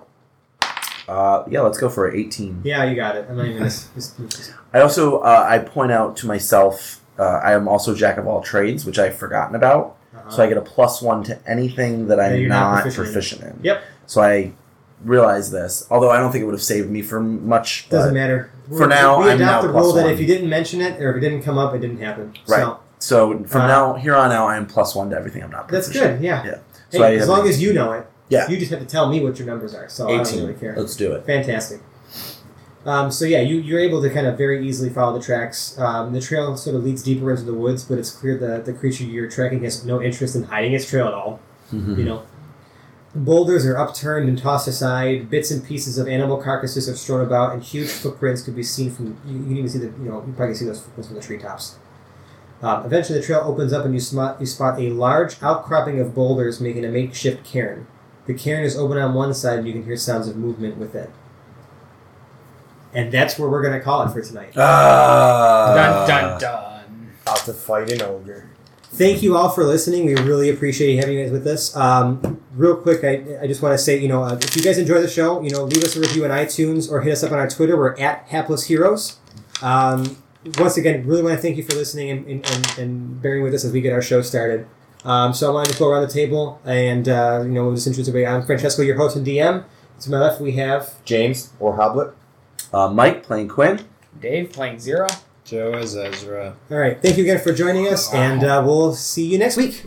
[1.06, 2.62] Uh, yeah, let's go for 18.
[2.64, 3.26] Yeah, you got it.
[3.28, 3.70] I'm not even gonna.
[3.70, 8.16] Just, just, I also uh, I point out to myself uh, I am also jack
[8.16, 9.96] of all trades, which I've forgotten about.
[10.16, 13.12] uh, So I get a plus one to anything that I'm you're not proficient in.
[13.12, 13.64] proficient in.
[13.64, 13.82] Yep.
[14.06, 14.52] So I
[15.04, 17.88] realize this, although I don't think it would have saved me from much.
[17.90, 18.50] Doesn't matter.
[18.76, 21.16] for now, we I'm adopt the rule that if you didn't mention it or if
[21.18, 22.32] it didn't come up, it didn't happen.
[22.48, 22.60] Right.
[22.60, 25.50] So so from Uh, now here on out, I am plus one to everything I'm
[25.50, 25.96] not Proficient.
[25.96, 26.02] In.
[26.02, 26.24] That's good.
[26.24, 26.44] Yeah.
[26.46, 26.58] Yeah.
[26.94, 28.06] Hey, So as long as you know it.
[28.28, 28.48] Yeah.
[28.48, 29.88] You just have to tell me what your numbers are.
[29.88, 30.74] So I don't really care.
[30.76, 31.26] Let's do it.
[31.26, 31.80] Fantastic.
[32.86, 35.78] Um, so yeah, you, you're able to kind of very easily follow the tracks.
[35.78, 38.72] Um, the trail sort of leads deeper into the woods, but it's clear that the
[38.74, 41.40] creature you're tracking has no interest in hiding its trail at all.
[41.72, 41.96] Mhm.
[41.98, 42.22] You know,
[43.14, 45.30] boulders are upturned and tossed aside.
[45.30, 48.90] Bits and pieces of animal carcasses are strewn about, and huge footprints could be seen
[48.90, 49.16] from.
[49.26, 49.86] You, you can even see the.
[49.86, 51.76] You know, you probably see those footprints from the treetops.
[52.62, 56.14] Um, eventually, the trail opens up, and you spot you spot a large outcropping of
[56.14, 57.86] boulders making a makeshift cairn.
[58.26, 61.08] The cairn is open on one side, and you can hear sounds of movement within.
[62.94, 64.52] And that's where we're going to call it for tonight.
[64.56, 65.74] Ah.
[65.74, 67.10] Dun dun dun.
[67.26, 68.50] Out to fight an ogre.
[68.84, 70.06] Thank you all for listening.
[70.06, 71.74] We really appreciate you having you guys with us.
[71.74, 74.78] Um, real quick, I, I just want to say, you know, uh, if you guys
[74.78, 77.32] enjoy the show, you know, leave us a review on iTunes or hit us up
[77.32, 77.76] on our Twitter.
[77.76, 79.18] We're at Hapless Heroes.
[79.60, 80.16] Um,
[80.58, 83.54] once again, really want to thank you for listening and, and, and, and bearing with
[83.54, 84.66] us as we get our show started.
[85.04, 87.86] Um, so I want to go around the table and, uh, you know, we'll just
[87.86, 88.34] introduce everybody.
[88.34, 89.64] I'm Francesco, your host and DM.
[90.00, 92.14] To my left, we have James or Hoblet.
[92.72, 93.84] Uh, Mike playing Quinn.
[94.20, 95.06] Dave playing zero.
[95.44, 96.56] Joe as Ezra.
[96.70, 97.00] All right.
[97.00, 99.84] Thank you again for joining us, and uh, we'll see you next week.